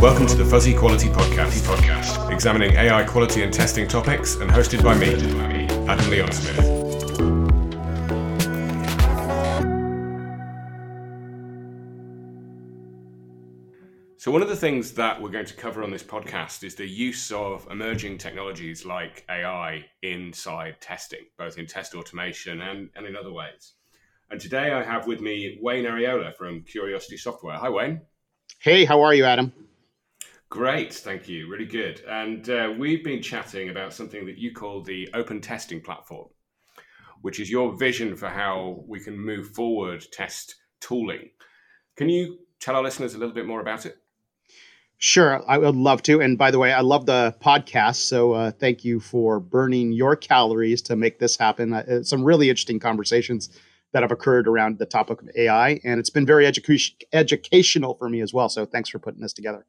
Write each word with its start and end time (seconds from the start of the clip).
Welcome 0.00 0.26
to 0.28 0.34
the 0.34 0.46
Fuzzy 0.46 0.72
Quality 0.72 1.08
Podcast, 1.08 1.60
podcast, 1.60 2.32
examining 2.32 2.72
AI 2.72 3.04
quality 3.04 3.42
and 3.42 3.52
testing 3.52 3.86
topics, 3.86 4.36
and 4.36 4.50
hosted 4.50 4.82
by 4.82 4.96
me, 4.96 5.12
Adam 5.86 6.08
Leon 6.08 6.32
Smith. 6.32 6.56
So, 14.16 14.30
one 14.30 14.40
of 14.40 14.48
the 14.48 14.56
things 14.56 14.92
that 14.92 15.20
we're 15.20 15.28
going 15.28 15.44
to 15.44 15.52
cover 15.52 15.82
on 15.82 15.90
this 15.90 16.02
podcast 16.02 16.64
is 16.64 16.74
the 16.74 16.88
use 16.88 17.30
of 17.30 17.68
emerging 17.70 18.16
technologies 18.16 18.86
like 18.86 19.26
AI 19.28 19.84
inside 20.00 20.80
testing, 20.80 21.26
both 21.36 21.58
in 21.58 21.66
test 21.66 21.94
automation 21.94 22.62
and, 22.62 22.88
and 22.96 23.04
in 23.04 23.16
other 23.16 23.34
ways. 23.34 23.74
And 24.30 24.40
today 24.40 24.72
I 24.72 24.82
have 24.82 25.06
with 25.06 25.20
me 25.20 25.58
Wayne 25.60 25.84
Ariola 25.84 26.34
from 26.34 26.62
Curiosity 26.62 27.18
Software. 27.18 27.58
Hi, 27.58 27.68
Wayne. 27.68 28.00
Hey, 28.60 28.86
how 28.86 29.02
are 29.02 29.12
you, 29.12 29.26
Adam? 29.26 29.52
Great, 30.50 30.92
thank 30.92 31.28
you. 31.28 31.48
Really 31.48 31.64
good. 31.64 32.02
And 32.08 32.50
uh, 32.50 32.74
we've 32.76 33.04
been 33.04 33.22
chatting 33.22 33.68
about 33.68 33.92
something 33.92 34.26
that 34.26 34.36
you 34.36 34.52
call 34.52 34.82
the 34.82 35.08
open 35.14 35.40
testing 35.40 35.80
platform, 35.80 36.26
which 37.22 37.38
is 37.38 37.48
your 37.48 37.76
vision 37.76 38.16
for 38.16 38.28
how 38.28 38.82
we 38.88 38.98
can 38.98 39.16
move 39.16 39.54
forward 39.54 40.04
test 40.12 40.56
tooling. 40.80 41.30
Can 41.96 42.08
you 42.08 42.38
tell 42.58 42.74
our 42.74 42.82
listeners 42.82 43.14
a 43.14 43.18
little 43.18 43.34
bit 43.34 43.46
more 43.46 43.60
about 43.60 43.86
it? 43.86 43.98
Sure, 44.98 45.40
I 45.48 45.56
would 45.56 45.76
love 45.76 46.02
to. 46.02 46.20
And 46.20 46.36
by 46.36 46.50
the 46.50 46.58
way, 46.58 46.72
I 46.72 46.80
love 46.80 47.06
the 47.06 47.34
podcast. 47.40 48.06
So 48.08 48.32
uh, 48.32 48.50
thank 48.50 48.84
you 48.84 48.98
for 48.98 49.38
burning 49.38 49.92
your 49.92 50.16
calories 50.16 50.82
to 50.82 50.96
make 50.96 51.20
this 51.20 51.36
happen. 51.36 51.72
Uh, 51.72 52.02
some 52.02 52.24
really 52.24 52.50
interesting 52.50 52.80
conversations 52.80 53.50
that 53.92 54.02
have 54.02 54.10
occurred 54.10 54.48
around 54.48 54.78
the 54.78 54.86
topic 54.86 55.22
of 55.22 55.30
AI. 55.36 55.80
And 55.84 56.00
it's 56.00 56.10
been 56.10 56.26
very 56.26 56.44
education, 56.44 56.96
educational 57.12 57.94
for 57.94 58.08
me 58.08 58.20
as 58.20 58.34
well. 58.34 58.48
So 58.48 58.66
thanks 58.66 58.88
for 58.88 58.98
putting 58.98 59.20
this 59.20 59.32
together. 59.32 59.64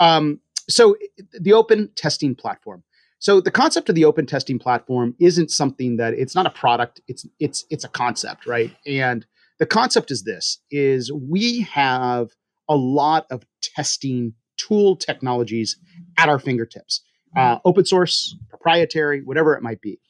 Um, 0.00 0.40
so 0.68 0.96
the 1.38 1.52
open 1.52 1.90
testing 1.96 2.34
platform. 2.34 2.82
So 3.20 3.40
the 3.40 3.50
concept 3.50 3.88
of 3.88 3.94
the 3.94 4.04
open 4.04 4.26
testing 4.26 4.58
platform 4.58 5.16
isn't 5.18 5.50
something 5.50 5.96
that 5.96 6.14
it's 6.14 6.34
not 6.34 6.46
a 6.46 6.50
product. 6.50 7.00
It's 7.08 7.26
it's 7.40 7.64
it's 7.68 7.84
a 7.84 7.88
concept, 7.88 8.46
right? 8.46 8.70
And 8.86 9.26
the 9.58 9.66
concept 9.66 10.10
is 10.10 10.22
this: 10.22 10.58
is 10.70 11.10
we 11.12 11.62
have 11.62 12.30
a 12.68 12.76
lot 12.76 13.26
of 13.30 13.44
testing 13.60 14.34
tool 14.56 14.94
technologies 14.96 15.76
at 16.16 16.28
our 16.28 16.38
fingertips, 16.38 17.00
uh, 17.36 17.58
open 17.64 17.84
source, 17.84 18.36
proprietary, 18.50 19.22
whatever 19.22 19.54
it 19.54 19.62
might 19.62 19.80
be. 19.80 20.00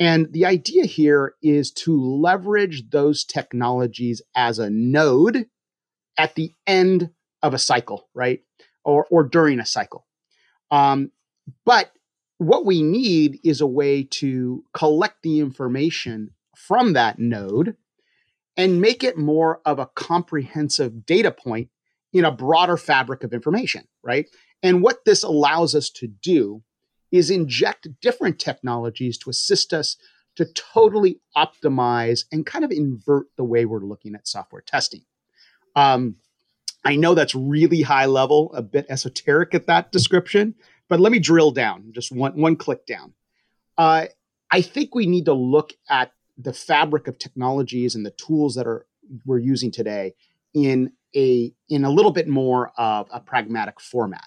And 0.00 0.32
the 0.32 0.46
idea 0.46 0.84
here 0.84 1.34
is 1.42 1.70
to 1.72 1.96
leverage 1.96 2.90
those 2.90 3.24
technologies 3.24 4.20
as 4.34 4.58
a 4.58 4.68
node 4.68 5.46
at 6.18 6.34
the 6.34 6.52
end 6.66 7.10
of 7.42 7.54
a 7.54 7.58
cycle, 7.58 8.08
right? 8.14 8.40
Or, 8.84 9.06
or 9.10 9.24
during 9.24 9.60
a 9.60 9.66
cycle. 9.66 10.06
Um, 10.70 11.12
but 11.64 11.92
what 12.38 12.66
we 12.66 12.82
need 12.82 13.38
is 13.44 13.60
a 13.60 13.66
way 13.66 14.02
to 14.02 14.64
collect 14.74 15.22
the 15.22 15.38
information 15.38 16.30
from 16.56 16.94
that 16.94 17.18
node 17.18 17.76
and 18.56 18.80
make 18.80 19.04
it 19.04 19.16
more 19.16 19.60
of 19.64 19.78
a 19.78 19.86
comprehensive 19.94 21.06
data 21.06 21.30
point 21.30 21.68
in 22.12 22.24
a 22.24 22.32
broader 22.32 22.76
fabric 22.76 23.24
of 23.24 23.32
information, 23.32 23.86
right? 24.02 24.28
And 24.62 24.82
what 24.82 25.04
this 25.04 25.22
allows 25.22 25.74
us 25.74 25.88
to 25.90 26.06
do 26.06 26.62
is 27.10 27.30
inject 27.30 27.88
different 28.00 28.38
technologies 28.38 29.18
to 29.18 29.30
assist 29.30 29.72
us 29.72 29.96
to 30.36 30.46
totally 30.46 31.20
optimize 31.36 32.24
and 32.32 32.46
kind 32.46 32.64
of 32.64 32.70
invert 32.70 33.26
the 33.36 33.44
way 33.44 33.64
we're 33.64 33.80
looking 33.80 34.14
at 34.14 34.26
software 34.26 34.62
testing. 34.62 35.02
Um, 35.76 36.16
I 36.84 36.96
know 36.96 37.14
that's 37.14 37.34
really 37.34 37.82
high 37.82 38.06
level, 38.06 38.52
a 38.54 38.62
bit 38.62 38.86
esoteric 38.88 39.54
at 39.54 39.66
that 39.66 39.92
description, 39.92 40.54
but 40.88 41.00
let 41.00 41.12
me 41.12 41.18
drill 41.18 41.52
down 41.52 41.92
just 41.92 42.10
one, 42.10 42.36
one 42.36 42.56
click 42.56 42.86
down. 42.86 43.12
Uh, 43.78 44.06
I 44.50 44.62
think 44.62 44.94
we 44.94 45.06
need 45.06 45.26
to 45.26 45.32
look 45.32 45.72
at 45.88 46.12
the 46.36 46.52
fabric 46.52 47.06
of 47.08 47.18
technologies 47.18 47.94
and 47.94 48.04
the 48.04 48.10
tools 48.10 48.54
that 48.56 48.66
are 48.66 48.86
we're 49.24 49.38
using 49.38 49.70
today 49.70 50.14
in 50.54 50.92
a 51.14 51.52
in 51.68 51.84
a 51.84 51.90
little 51.90 52.10
bit 52.10 52.28
more 52.28 52.72
of 52.76 53.08
a 53.12 53.20
pragmatic 53.20 53.80
format. 53.80 54.26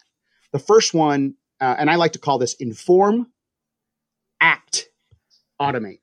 The 0.52 0.60
first 0.60 0.94
one, 0.94 1.36
uh, 1.60 1.76
and 1.78 1.90
I 1.90 1.96
like 1.96 2.14
to 2.14 2.20
call 2.20 2.38
this 2.38 2.54
inform, 2.56 3.32
act, 4.40 4.88
automate. 5.60 6.00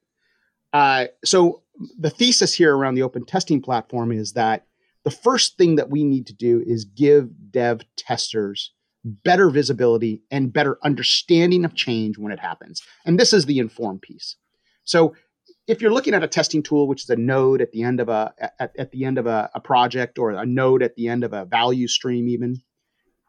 Uh, 0.72 1.06
so 1.24 1.62
the 1.98 2.10
thesis 2.10 2.54
here 2.54 2.76
around 2.76 2.94
the 2.94 3.02
open 3.02 3.24
testing 3.24 3.60
platform 3.60 4.12
is 4.12 4.32
that 4.32 4.66
the 5.04 5.10
first 5.10 5.56
thing 5.56 5.76
that 5.76 5.90
we 5.90 6.04
need 6.04 6.26
to 6.28 6.34
do 6.34 6.62
is 6.66 6.84
give 6.84 7.28
dev 7.50 7.82
testers 7.96 8.72
better 9.04 9.50
visibility 9.50 10.22
and 10.30 10.52
better 10.52 10.78
understanding 10.84 11.64
of 11.64 11.74
change 11.74 12.18
when 12.18 12.32
it 12.32 12.38
happens. 12.38 12.82
And 13.04 13.18
this 13.18 13.32
is 13.32 13.46
the 13.46 13.58
inform 13.58 13.98
piece. 13.98 14.36
So 14.84 15.14
if 15.66 15.80
you're 15.80 15.92
looking 15.92 16.14
at 16.14 16.22
a 16.22 16.28
testing 16.28 16.62
tool, 16.62 16.86
which 16.86 17.04
is 17.04 17.10
a 17.10 17.16
node 17.16 17.60
at 17.60 17.72
the 17.72 17.82
end 17.82 18.00
of 18.00 18.08
a 18.08 18.32
at, 18.60 18.72
at 18.78 18.91
the 18.92 19.04
end 19.04 19.18
of 19.18 19.26
a, 19.26 19.50
a, 19.54 19.60
project 19.60 20.18
or 20.18 20.30
a 20.30 20.46
node 20.46 20.82
at 20.82 20.94
the 20.96 21.08
end 21.08 21.24
of 21.24 21.32
a 21.32 21.44
value 21.44 21.88
stream, 21.88 22.28
even 22.28 22.62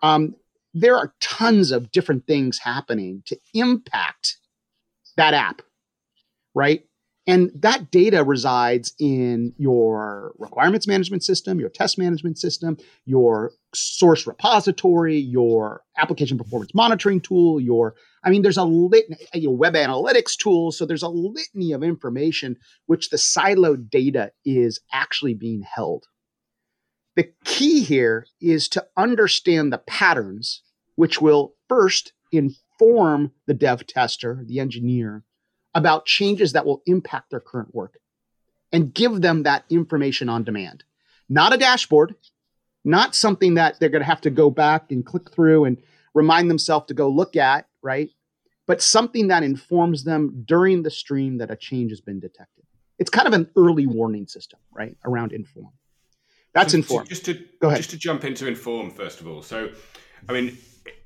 um, 0.01 0.35
there 0.73 0.97
are 0.97 1.13
tons 1.21 1.71
of 1.71 1.91
different 1.91 2.25
things 2.25 2.59
happening 2.59 3.23
to 3.25 3.37
impact 3.53 4.37
that 5.15 5.33
app, 5.33 5.61
right? 6.55 6.83
And 7.25 7.51
that 7.55 7.89
data 7.89 8.23
resides 8.23 8.93
in 8.99 9.53
your 9.57 10.33
requirements 10.37 10.87
management 10.87 11.23
system, 11.23 11.57
your 11.57 11.69
test 11.69 11.97
management 11.97 12.37
system, 12.37 12.77
your 13.05 13.51
source 13.73 14.27
repository, 14.27 15.17
your 15.17 15.83
application 15.97 16.37
performance 16.37 16.73
monitoring 16.75 17.21
tool, 17.21 17.61
your, 17.61 17.95
I 18.25 18.29
mean, 18.29 18.41
there's 18.41 18.57
a 18.57 18.65
litany, 18.65 19.15
your 19.33 19.55
web 19.55 19.75
analytics 19.75 20.35
tool. 20.37 20.73
So 20.73 20.85
there's 20.85 21.03
a 21.03 21.07
litany 21.07 21.71
of 21.71 21.81
information 21.81 22.57
which 22.87 23.09
the 23.09 23.17
siloed 23.17 23.89
data 23.89 24.33
is 24.43 24.81
actually 24.91 25.33
being 25.33 25.61
held. 25.61 26.05
The 27.15 27.31
key 27.45 27.83
here 27.83 28.25
is 28.41 28.67
to 28.69 28.85
understand 28.97 29.71
the 29.71 29.77
patterns, 29.77 30.61
which 30.95 31.21
will 31.21 31.53
first 31.69 32.11
inform 32.33 33.31
the 33.47 33.53
dev 33.53 33.87
tester, 33.87 34.43
the 34.45 34.59
engineer, 34.59 35.23
about 35.75 36.05
changes 36.05 36.53
that 36.53 36.65
will 36.65 36.81
impact 36.85 37.29
their 37.31 37.39
current 37.39 37.73
work 37.73 37.97
and 38.71 38.93
give 38.93 39.21
them 39.21 39.43
that 39.43 39.65
information 39.69 40.29
on 40.29 40.43
demand. 40.43 40.83
Not 41.29 41.53
a 41.53 41.57
dashboard, 41.57 42.15
not 42.83 43.15
something 43.15 43.55
that 43.55 43.79
they're 43.79 43.89
going 43.89 44.01
to 44.01 44.07
have 44.07 44.21
to 44.21 44.29
go 44.29 44.49
back 44.49 44.91
and 44.91 45.05
click 45.05 45.31
through 45.31 45.65
and 45.65 45.77
remind 46.13 46.49
themselves 46.49 46.87
to 46.87 46.93
go 46.93 47.07
look 47.07 47.35
at, 47.35 47.67
right? 47.81 48.09
But 48.65 48.81
something 48.81 49.27
that 49.27 49.43
informs 49.43 50.03
them 50.03 50.43
during 50.45 50.83
the 50.83 50.91
stream 50.91 51.37
that 51.37 51.51
a 51.51 51.55
change 51.55 51.91
has 51.91 52.01
been 52.01 52.19
detected. 52.19 52.65
It's 52.99 53.09
kind 53.09 53.27
of 53.27 53.33
an 53.33 53.49
early 53.55 53.85
warning 53.85 54.27
system, 54.27 54.59
right? 54.71 54.95
Around 55.05 55.33
inform. 55.33 55.71
That's 56.53 56.71
so 56.71 56.77
inform. 56.77 57.07
Just 57.07 57.25
to 57.25 57.43
go 57.59 57.67
ahead. 57.67 57.79
Just 57.79 57.89
to 57.91 57.97
jump 57.97 58.23
into 58.23 58.47
inform 58.47 58.91
first 58.91 59.19
of 59.19 59.27
all. 59.27 59.41
So, 59.41 59.69
I 60.29 60.33
mean, 60.33 60.57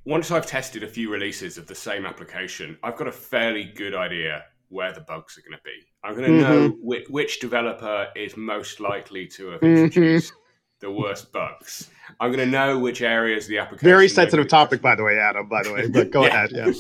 once 0.06 0.30
I've 0.30 0.46
tested 0.46 0.84
a 0.84 0.88
few 0.88 1.12
releases 1.12 1.58
of 1.58 1.68
the 1.68 1.76
same 1.76 2.06
application, 2.06 2.78
I've 2.84 2.98
got 2.98 3.08
a 3.08 3.12
fairly 3.12 3.64
good 3.64 3.96
idea 3.96 4.46
where 4.70 4.92
the 4.92 5.02
bugs 5.02 5.38
are 5.38 5.42
going 5.42 5.58
to 5.58 5.64
be. 5.64 5.88
I'm 6.04 6.16
going 6.16 6.26
to 6.26 6.44
mm-hmm. 6.44 6.68
know 6.68 6.78
which, 6.82 7.08
which, 7.10 7.40
developer 7.40 8.08
is 8.16 8.36
most 8.36 8.80
likely 8.80 9.28
to 9.28 9.52
have 9.52 9.62
mm-hmm. 9.62 9.84
introduced 9.84 10.34
mm-hmm. 10.34 10.42
the 10.82 10.92
worst 10.92 11.32
bugs. 11.32 11.90
I'm 12.20 12.32
going 12.32 12.46
to 12.46 12.52
know 12.52 12.78
which 12.80 13.02
areas 13.02 13.48
the 13.48 13.60
application. 13.60 13.88
Very 13.88 14.10
sensitive 14.10 14.48
topic, 14.48 14.82
by 14.82 14.96
the 14.96 15.04
way, 15.04 15.18
Adam. 15.20 15.48
By 15.48 15.64
the 15.64 15.74
way, 15.74 15.88
but 15.88 16.12
go 16.12 16.24
yeah. 16.24 16.28
ahead. 16.28 16.52
Yeah. 16.54 16.74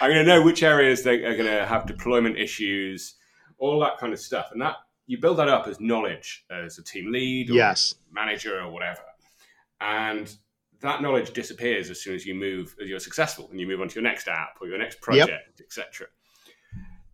I'm 0.00 0.10
going 0.10 0.24
to 0.24 0.26
know 0.26 0.42
which 0.42 0.62
areas 0.62 1.02
they 1.02 1.24
are 1.24 1.36
going 1.36 1.50
to 1.50 1.66
have 1.66 1.86
deployment 1.86 2.38
issues, 2.38 3.14
all 3.58 3.80
that 3.80 3.98
kind 3.98 4.12
of 4.12 4.20
stuff, 4.20 4.48
and 4.52 4.60
that 4.62 4.76
you 5.06 5.18
build 5.18 5.38
that 5.38 5.48
up 5.48 5.66
as 5.66 5.80
knowledge 5.80 6.44
as 6.50 6.78
a 6.78 6.84
team 6.84 7.10
lead, 7.10 7.50
or 7.50 7.54
yes, 7.54 7.96
manager, 8.12 8.60
or 8.60 8.70
whatever, 8.70 9.02
and 9.80 10.36
that 10.80 11.00
knowledge 11.00 11.32
disappears 11.32 11.90
as 11.90 12.02
soon 12.02 12.14
as 12.14 12.26
you 12.26 12.34
move 12.34 12.74
as 12.82 12.88
you're 12.88 13.00
successful 13.00 13.48
and 13.50 13.60
you 13.60 13.66
move 13.66 13.80
on 13.80 13.88
to 13.88 13.94
your 13.94 14.02
next 14.02 14.28
app 14.28 14.56
or 14.60 14.66
your 14.66 14.78
next 14.78 15.00
project, 15.00 15.30
yep. 15.58 15.66
etc. 15.66 16.06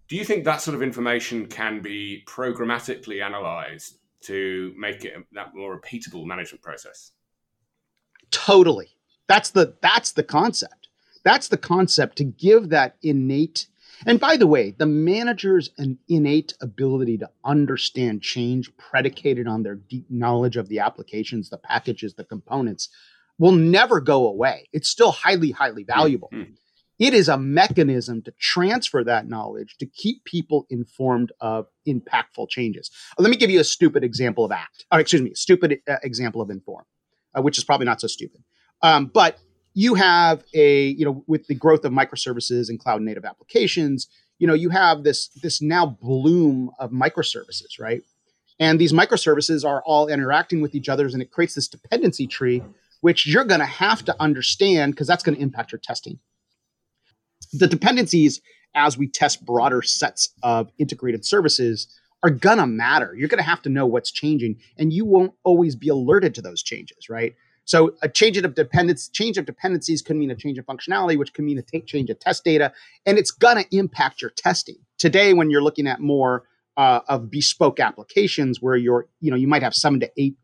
Do 0.09 0.17
you 0.17 0.25
think 0.25 0.45
that 0.45 0.63
sort 0.63 0.75
of 0.75 0.83
information 0.83 1.47
can 1.47 1.81
be 1.81 2.25
programmatically 2.27 3.23
analyzed 3.23 3.99
to 4.23 4.75
make 4.77 5.05
it 5.05 5.15
that 5.33 5.55
more 5.55 5.79
repeatable 5.79 6.25
management 6.25 6.63
process? 6.63 7.13
Totally. 8.31 8.89
That's 9.27 9.51
the 9.51 9.75
that's 9.81 10.13
the 10.13 10.23
concept. 10.23 10.89
That's 11.25 11.49
the 11.49 11.59
concept 11.59 12.17
to 12.19 12.25
give 12.25 12.71
that 12.71 12.97
innate 13.03 13.67
and 14.07 14.21
by 14.21 14.37
the 14.37 14.47
way, 14.47 14.71
the 14.71 14.87
manager's 14.87 15.71
an 15.79 15.99
innate 16.09 16.55
ability 16.61 17.19
to 17.19 17.31
understand 17.45 18.23
change 18.23 18.71
predicated 18.77 19.49
on 19.49 19.63
their 19.63 19.75
deep 19.75 20.07
knowledge 20.09 20.57
of 20.57 20.69
the 20.69 20.79
applications, 20.79 21.51
the 21.51 21.59
packages, 21.59 22.15
the 22.15 22.25
components 22.25 22.89
will 23.39 23.53
never 23.53 24.01
go 24.01 24.29
away. 24.29 24.69
It's 24.73 24.89
still 24.89 25.13
highly, 25.13 25.51
highly 25.51 25.85
valuable. 25.85 26.31
Mm-hmm. 26.33 26.53
It 26.99 27.15
is 27.15 27.29
a 27.29 27.39
mechanism 27.39 28.23
to 28.23 28.33
transfer 28.41 29.05
that 29.05 29.29
knowledge 29.29 29.77
to 29.79 29.87
keep 29.87 30.25
people 30.25 30.67
informed 30.69 31.33
of 31.41 31.67
impactful 31.87 32.49
changes. 32.49 32.91
Uh, 33.17 33.23
let 33.23 33.31
me 33.31 33.37
give 33.37 33.51
you 33.51 33.61
a 33.61 33.65
stupid 33.65 34.03
example 34.03 34.45
of 34.45 34.51
ACT, 34.51 34.85
or 34.91 34.99
excuse 34.99 35.23
me, 35.23 35.33
stupid 35.35 35.81
uh, 35.89 35.97
example 36.03 36.41
of 36.41 36.51
Inform, 36.51 36.85
uh, 37.37 37.43
which 37.43 37.57
is 37.57 37.65
probably 37.65 37.87
not 37.87 38.01
so 38.01 38.09
stupid. 38.09 38.43
Um, 38.83 39.07
but 39.07 39.39
you 39.75 39.95
have 39.95 40.43
a 40.55 40.89
you 40.89 41.05
know 41.05 41.23
with 41.29 41.47
the 41.47 41.55
growth 41.55 41.85
of 41.85 41.93
microservices 41.93 42.69
and 42.69 42.81
cloud 42.81 43.01
native 43.01 43.25
applications 43.25 44.09
you 44.39 44.47
know 44.47 44.55
you 44.55 44.71
have 44.71 45.05
this 45.05 45.29
this 45.43 45.63
now 45.63 45.87
bloom 45.87 46.71
of 46.81 46.91
microservices 46.91 47.79
right 47.79 48.03
and 48.59 48.81
these 48.81 48.93
microservices 48.93 49.65
are 49.65 49.83
all 49.87 50.09
interacting 50.09 50.61
with 50.61 50.75
each 50.75 50.89
other 50.89 51.07
and 51.07 51.23
it 51.23 51.31
creates 51.31 51.55
this 51.55 51.69
dependency 51.69 52.27
tree 52.27 52.63
which 53.03 53.27
you're 53.27 53.45
going 53.45 53.61
to 53.61 53.67
have 53.67 54.05
to 54.05 54.17
understand 54.19 54.93
because 54.93 55.07
that's 55.07 55.23
going 55.23 55.37
to 55.37 55.43
impact 55.43 55.71
your 55.71 55.79
testing 55.79 56.19
the 57.53 57.67
dependencies 57.67 58.41
as 58.75 58.99
we 58.99 59.09
test 59.09 59.45
broader 59.45 59.83
sets 59.83 60.35
of 60.43 60.71
integrated 60.79 61.25
services 61.25 61.87
are 62.23 62.31
to 62.59 62.67
matter 62.67 63.15
you're 63.17 63.29
to 63.39 63.43
have 63.43 63.63
to 63.63 63.69
know 63.69 63.87
what's 63.87 64.11
changing 64.11 64.57
and 64.77 64.93
you 64.93 65.05
won't 65.05 65.33
always 65.45 65.77
be 65.77 65.89
alerted 65.89 66.35
to 66.35 66.43
those 66.43 66.63
changes 66.63 67.09
right 67.09 67.35
so 67.69 67.93
a 68.01 68.09
change 68.09 68.39
of 68.39 68.55
dependence, 68.55 69.11
change 69.11 69.37
of 69.37 69.45
dependencies 69.45 70.01
could 70.01 70.17
mean 70.17 70.31
a 70.31 70.35
change 70.35 70.57
of 70.57 70.65
functionality, 70.65 71.19
which 71.19 71.35
could 71.35 71.45
mean 71.45 71.59
a 71.59 71.63
t- 71.63 71.83
change 71.83 72.09
of 72.09 72.19
test 72.19 72.43
data, 72.43 72.73
and 73.05 73.19
it's 73.19 73.31
gonna 73.31 73.67
impact 73.71 74.23
your 74.23 74.31
testing. 74.31 74.77
Today, 74.97 75.35
when 75.35 75.51
you're 75.51 75.63
looking 75.63 75.87
at 75.87 76.01
more 76.01 76.45
uh, 76.79 77.01
of 77.09 77.31
bespoke 77.31 77.79
applications, 77.79 78.63
where 78.63 78.77
you're, 78.77 79.07
you 79.21 79.31
know, 79.31 79.37
you 79.37 79.47
might 79.47 79.63
have 79.63 79.75
seven 79.75 80.01
to 80.01 80.11
eight 80.17 80.39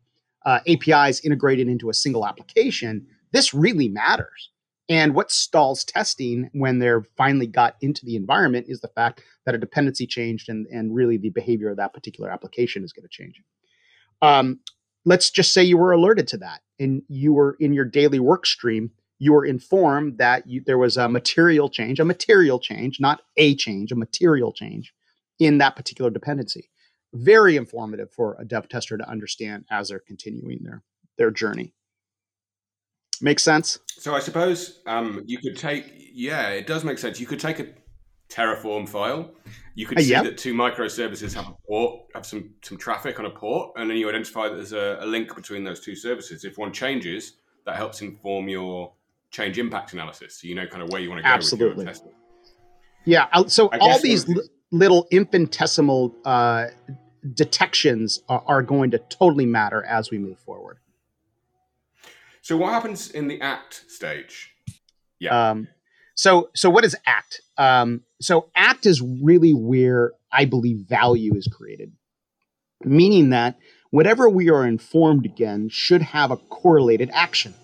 uh, 0.45 0.59
APIs 0.67 1.19
integrated 1.21 1.67
into 1.67 1.89
a 1.89 1.95
single 1.95 2.27
application, 2.27 3.07
this 3.31 3.55
really 3.55 3.89
matters. 3.89 4.51
And 4.87 5.15
what 5.15 5.31
stalls 5.31 5.83
testing 5.83 6.49
when 6.53 6.79
they're 6.79 7.03
finally 7.17 7.47
got 7.47 7.75
into 7.81 8.05
the 8.05 8.15
environment 8.15 8.67
is 8.69 8.81
the 8.81 8.87
fact 8.89 9.23
that 9.45 9.55
a 9.55 9.57
dependency 9.57 10.05
changed 10.05 10.47
and, 10.47 10.67
and 10.67 10.93
really 10.93 11.17
the 11.17 11.29
behavior 11.29 11.69
of 11.69 11.77
that 11.77 11.93
particular 11.93 12.29
application 12.29 12.83
is 12.83 12.93
going 12.93 13.03
to 13.03 13.09
change. 13.09 13.41
Um, 14.21 14.59
let's 15.05 15.29
just 15.29 15.53
say 15.53 15.63
you 15.63 15.77
were 15.77 15.91
alerted 15.91 16.27
to 16.29 16.37
that 16.37 16.61
and 16.79 17.03
you 17.07 17.33
were 17.33 17.55
in 17.59 17.73
your 17.73 17.85
daily 17.85 18.19
work 18.19 18.45
stream 18.45 18.91
you 19.17 19.31
were 19.31 19.45
informed 19.45 20.17
that 20.17 20.45
you, 20.45 20.61
there 20.65 20.77
was 20.77 20.97
a 20.97 21.07
material 21.07 21.69
change 21.69 21.99
a 21.99 22.05
material 22.05 22.59
change 22.59 22.99
not 22.99 23.21
a 23.37 23.55
change 23.55 23.91
a 23.91 23.95
material 23.95 24.51
change 24.51 24.93
in 25.39 25.59
that 25.59 25.75
particular 25.75 26.09
dependency 26.09 26.69
very 27.13 27.55
informative 27.55 28.11
for 28.11 28.35
a 28.39 28.45
dev 28.45 28.67
tester 28.67 28.97
to 28.97 29.09
understand 29.09 29.63
as 29.71 29.89
they're 29.89 29.99
continuing 29.99 30.59
their 30.63 30.83
their 31.17 31.31
journey 31.31 31.73
make 33.21 33.39
sense 33.39 33.79
so 33.87 34.13
i 34.15 34.19
suppose 34.19 34.81
um, 34.87 35.23
you 35.25 35.37
could 35.37 35.57
take 35.57 35.85
yeah 36.13 36.49
it 36.49 36.67
does 36.67 36.83
make 36.83 36.97
sense 36.97 37.19
you 37.19 37.25
could 37.25 37.39
take 37.39 37.59
a 37.59 37.67
terraform 38.29 38.87
file 38.87 39.31
you 39.75 39.85
could 39.85 39.97
uh, 39.97 40.01
see 40.01 40.09
yep. 40.09 40.23
that 40.23 40.37
two 40.37 40.53
microservices 40.53 41.33
have 41.33 41.49
a 41.49 41.55
port, 41.67 42.05
have 42.13 42.25
some 42.25 42.51
some 42.63 42.77
traffic 42.77 43.19
on 43.19 43.25
a 43.25 43.29
port, 43.29 43.73
and 43.75 43.89
then 43.89 43.97
you 43.97 44.07
identify 44.07 44.47
that 44.47 44.55
there's 44.55 44.71
a, 44.71 44.97
a 45.01 45.05
link 45.05 45.35
between 45.35 45.65
those 45.65 45.81
two 45.81 45.95
services. 45.95 46.45
If 46.45 46.57
one 46.57 46.71
changes, 46.71 47.33
that 47.65 47.75
helps 47.75 48.01
inform 48.01 48.47
your 48.47 48.93
change 49.31 49.59
impact 49.59 49.91
analysis, 49.91 50.39
so 50.39 50.47
you 50.47 50.55
know 50.55 50.65
kind 50.65 50.81
of 50.81 50.89
where 50.89 51.01
you 51.01 51.09
want 51.09 51.19
to 51.19 51.23
go. 51.23 51.29
Absolutely. 51.29 51.87
Yeah. 53.03 53.27
So 53.47 53.67
all 53.81 53.99
these 53.99 54.27
l- 54.29 54.41
little 54.71 55.07
infinitesimal 55.11 56.15
uh, 56.23 56.67
detections 57.33 58.21
are, 58.29 58.43
are 58.47 58.61
going 58.61 58.91
to 58.91 58.97
totally 58.97 59.45
matter 59.45 59.83
as 59.83 60.09
we 60.09 60.17
move 60.17 60.39
forward. 60.39 60.79
So 62.45 62.55
what 62.57 62.73
happens 62.73 63.09
in 63.09 63.27
the 63.27 63.41
act 63.41 63.85
stage? 63.87 64.51
Yeah. 65.19 65.49
Um, 65.49 65.67
so 66.13 66.49
so 66.53 66.69
what 66.69 66.85
is 66.85 66.95
act? 67.07 67.41
Um, 67.57 68.01
so 68.21 68.51
act 68.55 68.85
is 68.85 69.01
really 69.01 69.51
where 69.55 70.11
I 70.31 70.45
believe 70.45 70.85
value 70.87 71.33
is 71.35 71.47
created, 71.51 71.93
meaning 72.83 73.31
that 73.31 73.57
whatever 73.89 74.29
we 74.29 74.51
are 74.51 74.63
informed 74.63 75.25
again 75.25 75.69
should 75.69 76.03
have 76.03 76.29
a 76.29 76.37
correlated 76.37 77.09
action. 77.13 77.55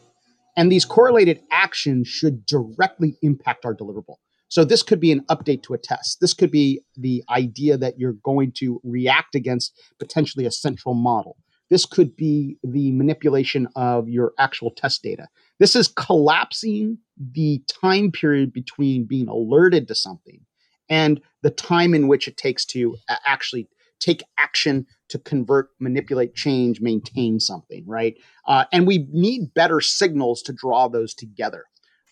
And 0.58 0.72
these 0.72 0.84
correlated 0.84 1.42
actions 1.52 2.08
should 2.08 2.44
directly 2.48 3.18
impact 3.22 3.66
our 3.66 3.76
deliverable. 3.76 4.16
So 4.48 4.66
this 4.66 4.82
could 4.82 5.00
be 5.00 5.12
an 5.12 5.22
update 5.30 5.62
to 5.64 5.76
a 5.76 5.78
test. 5.78 6.22
This 6.22 6.34
could 6.34 6.50
be 6.50 6.82
the 6.98 7.24
idea 7.30 7.78
that 7.78 8.00
you're 8.00 8.18
going 8.24 8.52
to 8.54 8.82
react 8.84 9.36
against 9.36 9.80
potentially 10.00 10.48
a 10.48 10.52
central 10.52 10.96
model. 10.96 11.38
This 11.72 11.86
could 11.88 12.16
be 12.16 12.58
the 12.64 12.92
manipulation 12.92 13.68
of 13.76 14.10
your 14.10 14.34
actual 14.38 14.70
test 14.70 15.02
data. 15.02 15.28
This 15.58 15.76
is 15.76 15.88
collapsing 15.88 17.00
the 17.18 17.64
time 17.82 18.12
period 18.12 18.54
between 18.54 19.06
being 19.06 19.28
alerted 19.28 19.88
to 19.88 19.96
something 19.96 20.42
and 20.90 21.22
the 21.42 21.50
time 21.50 21.94
in 21.94 22.10
which 22.10 22.28
it 22.28 22.36
takes 22.36 22.66
to 22.66 22.98
actually 23.26 23.70
take 24.02 24.22
action 24.38 24.86
to 25.10 25.18
convert, 25.20 25.70
manipulate, 25.80 26.36
change, 26.36 26.82
maintain 26.82 27.40
something, 27.40 27.86
right? 27.88 28.18
Uh, 28.46 28.66
and 28.74 28.86
we 28.86 29.08
need 29.12 29.54
better 29.54 29.80
signals 29.80 30.42
to 30.42 30.54
draw 30.54 30.90
those 30.90 31.14
together. 31.14 31.64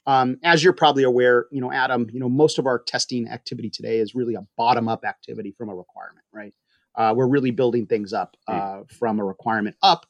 Um, 0.05 0.37
as 0.43 0.63
you're 0.63 0.73
probably 0.73 1.03
aware, 1.03 1.47
you 1.51 1.59
know, 1.59 1.71
Adam, 1.71 2.07
you 2.13 2.19
know, 2.19 2.29
most 2.29 2.59
of 2.59 2.65
our 2.65 2.79
testing 2.79 3.27
activity 3.27 3.69
today 3.69 3.97
is 3.97 4.15
really 4.15 4.35
a 4.35 4.47
bottom-up 4.57 5.03
activity 5.03 5.53
from 5.57 5.67
a 5.67 5.75
requirement, 5.75 6.25
right? 6.31 6.53
Uh, 6.99 7.13
we're 7.15 7.27
really 7.27 7.51
building 7.51 7.87
things 7.87 8.13
up 8.13 8.35
hmm. 8.47 8.55
uh, 8.55 8.79
from 8.99 9.19
a 9.19 9.25
requirement 9.25 9.75
up. 9.81 10.05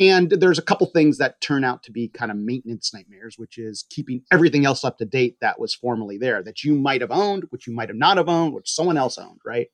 And 0.00 0.30
there's 0.30 0.58
a 0.58 0.62
couple 0.62 0.86
things 0.88 1.18
that 1.18 1.40
turn 1.40 1.62
out 1.62 1.84
to 1.84 1.92
be 1.92 2.08
kind 2.08 2.32
of 2.32 2.36
maintenance 2.36 2.92
nightmares, 2.92 3.38
which 3.38 3.56
is 3.56 3.84
keeping 3.88 4.22
everything 4.32 4.66
else 4.66 4.84
up 4.84 4.98
to 4.98 5.04
date 5.04 5.36
that 5.40 5.60
was 5.60 5.74
formerly 5.74 6.18
there, 6.18 6.42
that 6.42 6.64
you 6.64 6.74
might 6.74 7.02
have 7.02 7.12
owned, 7.12 7.44
which 7.50 7.68
you 7.68 7.72
might 7.72 7.88
have 7.88 7.96
not 7.96 8.16
have 8.16 8.28
owned, 8.28 8.52
which 8.52 8.70
someone 8.70 8.96
else 8.96 9.16
owned, 9.16 9.40
right? 9.44 9.68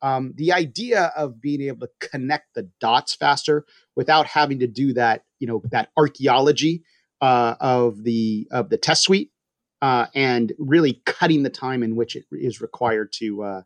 Um, 0.00 0.34
the 0.36 0.52
idea 0.52 1.12
of 1.16 1.40
being 1.40 1.62
able 1.62 1.86
to 1.86 2.08
connect 2.08 2.54
the 2.54 2.70
dots 2.80 3.14
faster 3.14 3.64
without 3.96 4.26
having 4.26 4.60
to 4.60 4.66
do 4.66 4.92
that, 4.92 5.24
you 5.40 5.46
know, 5.46 5.62
that 5.70 5.88
archaeology 5.96 6.84
uh, 7.20 7.54
of 7.60 8.02
the 8.04 8.46
of 8.50 8.68
the 8.68 8.78
test 8.78 9.02
suite, 9.02 9.30
uh, 9.80 10.06
and 10.14 10.52
really 10.58 11.00
cutting 11.06 11.44
the 11.44 11.50
time 11.50 11.82
in 11.82 11.96
which 11.96 12.14
it 12.14 12.24
is 12.32 12.60
required 12.60 13.12
to 13.14 13.42
uh, 13.42 13.62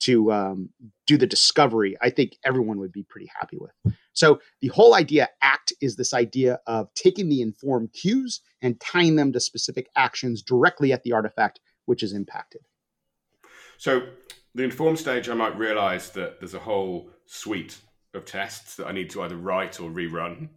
to 0.00 0.32
um, 0.32 0.70
do 1.06 1.16
the 1.16 1.26
discovery, 1.26 1.96
I 2.00 2.10
think 2.10 2.36
everyone 2.44 2.78
would 2.78 2.92
be 2.92 3.02
pretty 3.02 3.30
happy 3.38 3.58
with. 3.60 3.94
So 4.12 4.40
the 4.60 4.68
whole 4.68 4.94
idea 4.94 5.28
ACT 5.42 5.72
is 5.80 5.96
this 5.96 6.12
idea 6.12 6.60
of 6.66 6.92
taking 6.94 7.28
the 7.28 7.40
informed 7.40 7.92
cues 7.92 8.40
and 8.62 8.80
tying 8.80 9.16
them 9.16 9.32
to 9.32 9.40
specific 9.40 9.88
actions 9.96 10.42
directly 10.42 10.92
at 10.92 11.02
the 11.02 11.12
artifact 11.12 11.60
which 11.86 12.02
is 12.02 12.12
impacted. 12.12 12.60
So 13.78 14.02
the 14.54 14.64
informed 14.64 14.98
stage, 14.98 15.28
I 15.28 15.34
might 15.34 15.56
realize 15.56 16.10
that 16.10 16.40
there's 16.40 16.54
a 16.54 16.58
whole 16.58 17.10
suite 17.26 17.78
of 18.12 18.24
tests 18.24 18.76
that 18.76 18.86
I 18.86 18.92
need 18.92 19.10
to 19.10 19.22
either 19.22 19.36
write 19.36 19.80
or 19.80 19.90
rerun. 19.90 20.48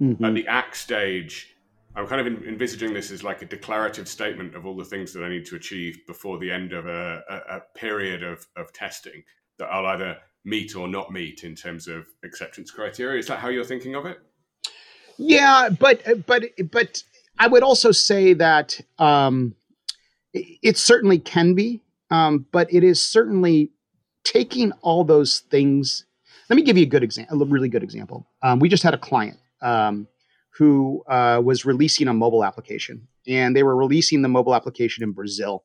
Mm-hmm. 0.00 0.24
At 0.24 0.34
the 0.34 0.46
ACT 0.46 0.76
stage, 0.76 1.55
I'm 1.96 2.06
kind 2.06 2.20
of 2.20 2.44
envisaging 2.44 2.92
this 2.92 3.10
as 3.10 3.24
like 3.24 3.40
a 3.40 3.46
declarative 3.46 4.06
statement 4.06 4.54
of 4.54 4.66
all 4.66 4.76
the 4.76 4.84
things 4.84 5.14
that 5.14 5.24
I 5.24 5.30
need 5.30 5.46
to 5.46 5.56
achieve 5.56 6.06
before 6.06 6.38
the 6.38 6.52
end 6.52 6.74
of 6.74 6.86
a, 6.86 7.22
a, 7.28 7.56
a 7.56 7.62
period 7.74 8.22
of, 8.22 8.46
of 8.54 8.70
testing 8.74 9.22
that 9.58 9.66
I'll 9.66 9.86
either 9.86 10.18
meet 10.44 10.76
or 10.76 10.88
not 10.88 11.10
meet 11.10 11.42
in 11.42 11.54
terms 11.54 11.88
of 11.88 12.06
acceptance 12.22 12.70
criteria. 12.70 13.18
Is 13.18 13.26
that 13.28 13.38
how 13.38 13.48
you're 13.48 13.64
thinking 13.64 13.94
of 13.94 14.04
it? 14.04 14.18
Yeah, 15.16 15.70
but 15.70 16.26
but 16.26 16.44
but 16.70 17.02
I 17.38 17.46
would 17.46 17.62
also 17.62 17.90
say 17.90 18.34
that 18.34 18.78
um, 18.98 19.54
it 20.34 20.76
certainly 20.76 21.18
can 21.18 21.54
be, 21.54 21.80
um, 22.10 22.44
but 22.52 22.70
it 22.70 22.84
is 22.84 23.00
certainly 23.00 23.70
taking 24.24 24.72
all 24.82 25.04
those 25.04 25.40
things. 25.40 26.04
Let 26.50 26.56
me 26.56 26.62
give 26.62 26.76
you 26.76 26.82
a 26.82 26.88
good 26.88 27.02
example, 27.02 27.40
a 27.40 27.46
really 27.46 27.70
good 27.70 27.82
example. 27.82 28.28
Um, 28.42 28.58
we 28.58 28.68
just 28.68 28.82
had 28.82 28.92
a 28.92 28.98
client 28.98 29.38
um, 29.62 30.06
who 30.58 31.04
uh, 31.08 31.40
was 31.44 31.64
releasing 31.64 32.08
a 32.08 32.14
mobile 32.14 32.44
application, 32.44 33.06
and 33.26 33.54
they 33.54 33.62
were 33.62 33.76
releasing 33.76 34.22
the 34.22 34.28
mobile 34.28 34.54
application 34.54 35.04
in 35.04 35.12
Brazil. 35.12 35.64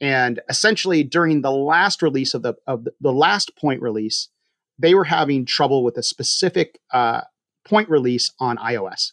And 0.00 0.40
essentially, 0.48 1.02
during 1.02 1.42
the 1.42 1.50
last 1.50 2.02
release 2.02 2.34
of 2.34 2.42
the 2.42 2.54
of 2.66 2.86
the, 3.00 3.12
last 3.12 3.56
point 3.56 3.82
release, 3.82 4.28
they 4.78 4.94
were 4.94 5.04
having 5.04 5.44
trouble 5.44 5.84
with 5.84 5.96
a 5.98 6.02
specific 6.02 6.80
uh, 6.92 7.22
point 7.64 7.88
release 7.88 8.32
on 8.40 8.56
iOS. 8.56 9.12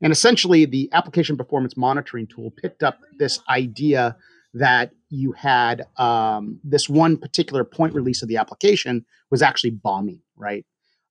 And 0.00 0.12
essentially, 0.12 0.64
the 0.64 0.88
application 0.92 1.36
performance 1.36 1.76
monitoring 1.76 2.26
tool 2.26 2.50
picked 2.50 2.82
up 2.82 3.00
this 3.18 3.40
idea 3.48 4.16
that 4.54 4.92
you 5.10 5.32
had 5.32 5.86
um, 5.98 6.60
this 6.64 6.88
one 6.88 7.18
particular 7.18 7.62
point 7.64 7.94
release 7.94 8.22
of 8.22 8.28
the 8.28 8.38
application 8.38 9.04
was 9.30 9.42
actually 9.42 9.70
bombing, 9.70 10.22
right? 10.36 10.64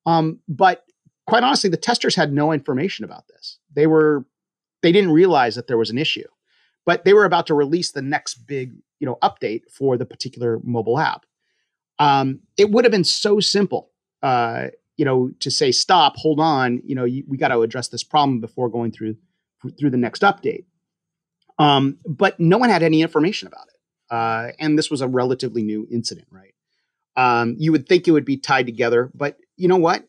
Um, 0.06 0.39
but 0.48 0.84
quite 1.27 1.43
honestly, 1.43 1.69
the 1.69 1.77
testers 1.77 2.15
had 2.15 2.34
no 2.34 2.51
information 2.51 3.05
about 3.05 3.27
this. 3.27 3.60
They 3.75 3.86
were 3.86 4.25
they 4.81 4.91
didn't 4.91 5.12
realize 5.12 5.55
that 5.55 5.67
there 5.67 5.77
was 5.77 5.89
an 5.89 5.98
issue, 5.98 6.27
but 6.86 7.03
they 7.03 7.13
were 7.13 7.25
about 7.25 7.48
to 7.48 7.53
release 7.53 7.91
the 7.91 8.01
next 8.01 8.48
big 8.48 8.74
you 9.00 9.05
know 9.05 9.17
update 9.22 9.69
for 9.69 9.98
the 9.98 10.05
particular 10.05 10.60
mobile 10.63 10.98
app. 10.98 11.25
Um, 12.00 12.41
it 12.57 12.72
would 12.72 12.86
have 12.86 12.91
been 12.91 13.03
so 13.03 13.39
simple, 13.39 13.91
uh, 14.22 14.67
you 14.98 15.05
know, 15.05 15.31
to 15.39 15.50
say 15.50 15.72
stop, 15.72 16.15
hold 16.15 16.39
on, 16.39 16.79
you 16.86 16.93
know, 16.93 17.05
you, 17.05 17.24
we 17.27 17.38
got 17.38 17.48
to 17.48 17.62
address 17.62 17.88
this 17.88 18.03
problem 18.03 18.39
before 18.39 18.69
going 18.69 18.91
through 18.91 19.17
through 19.79 19.89
the 19.89 19.98
next 19.98 20.22
update. 20.22 20.65
Um, 21.60 21.98
but 22.05 22.39
no 22.39 22.60
one 22.60 22.69
had 22.69 22.84
any 22.84 23.01
information 23.01 23.48
about 23.48 23.67
it, 23.67 24.13
uh, 24.13 24.51
and 24.60 24.77
this 24.77 24.89
was 24.89 25.01
a 25.01 25.07
relatively 25.07 25.63
new 25.63 25.88
incident, 25.91 26.27
right? 26.31 26.53
Um, 27.15 27.55
you 27.57 27.72
would 27.72 27.89
think 27.89 28.07
it 28.07 28.12
would 28.12 28.25
be 28.25 28.38
tied 28.38 28.67
together, 28.67 29.10
but 29.15 29.38
you 29.55 29.67
know 29.67 29.77
what? 29.77 30.07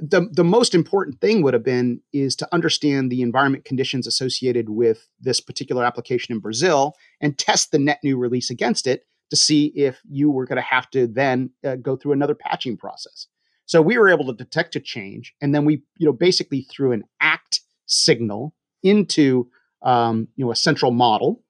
The 0.00 0.28
the 0.32 0.44
most 0.44 0.74
important 0.74 1.20
thing 1.20 1.42
would 1.42 1.54
have 1.54 1.64
been 1.64 2.00
is 2.12 2.36
to 2.36 2.48
understand 2.52 3.10
the 3.10 3.22
environment 3.22 3.64
conditions 3.64 4.06
associated 4.06 4.68
with 4.70 5.08
this 5.20 5.40
particular 5.40 5.84
application 5.84 6.34
in 6.34 6.40
Brazil 6.40 6.94
and 7.20 7.38
test 7.38 7.72
the 7.72 7.78
net 7.78 8.00
new 8.02 8.16
release 8.16 8.50
against 8.50 8.86
it 8.86 9.06
to 9.30 9.36
see 9.36 9.66
if 9.74 10.00
you 10.08 10.30
were 10.30 10.46
going 10.46 10.56
to 10.56 10.62
have 10.62 10.88
to 10.90 11.06
then 11.06 11.50
uh, 11.64 11.76
go 11.76 11.96
through 11.96 12.12
another 12.12 12.34
patching 12.34 12.76
process. 12.76 13.26
So 13.64 13.82
we 13.82 13.98
were 13.98 14.08
able 14.08 14.26
to 14.26 14.32
detect 14.32 14.76
a 14.76 14.80
change, 14.80 15.34
and 15.40 15.54
then 15.54 15.64
we 15.64 15.82
you 15.98 16.06
know 16.06 16.12
basically 16.12 16.62
threw 16.62 16.92
an 16.92 17.04
act 17.20 17.60
signal 17.86 18.54
into 18.82 19.48
um, 19.82 20.28
you 20.36 20.44
know 20.44 20.52
a 20.52 20.56
central 20.56 20.92
model, 20.92 21.42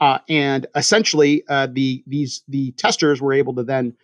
uh, 0.00 0.18
and 0.28 0.66
essentially 0.74 1.44
uh, 1.48 1.68
the 1.70 2.02
these 2.06 2.42
the 2.48 2.72
testers 2.72 3.20
were 3.20 3.32
able 3.32 3.54
to 3.54 3.62
then 3.62 3.94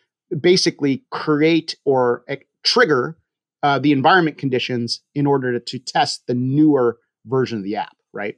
basically 0.40 1.04
create 1.10 1.76
or 1.84 2.24
uh, 2.28 2.36
trigger 2.62 3.16
uh, 3.62 3.78
the 3.78 3.92
environment 3.92 4.38
conditions 4.38 5.02
in 5.14 5.26
order 5.26 5.58
to, 5.58 5.60
to, 5.60 5.78
test 5.78 6.22
the 6.26 6.34
newer 6.34 6.98
version 7.26 7.58
of 7.58 7.64
the 7.64 7.76
app, 7.76 7.96
right? 8.12 8.36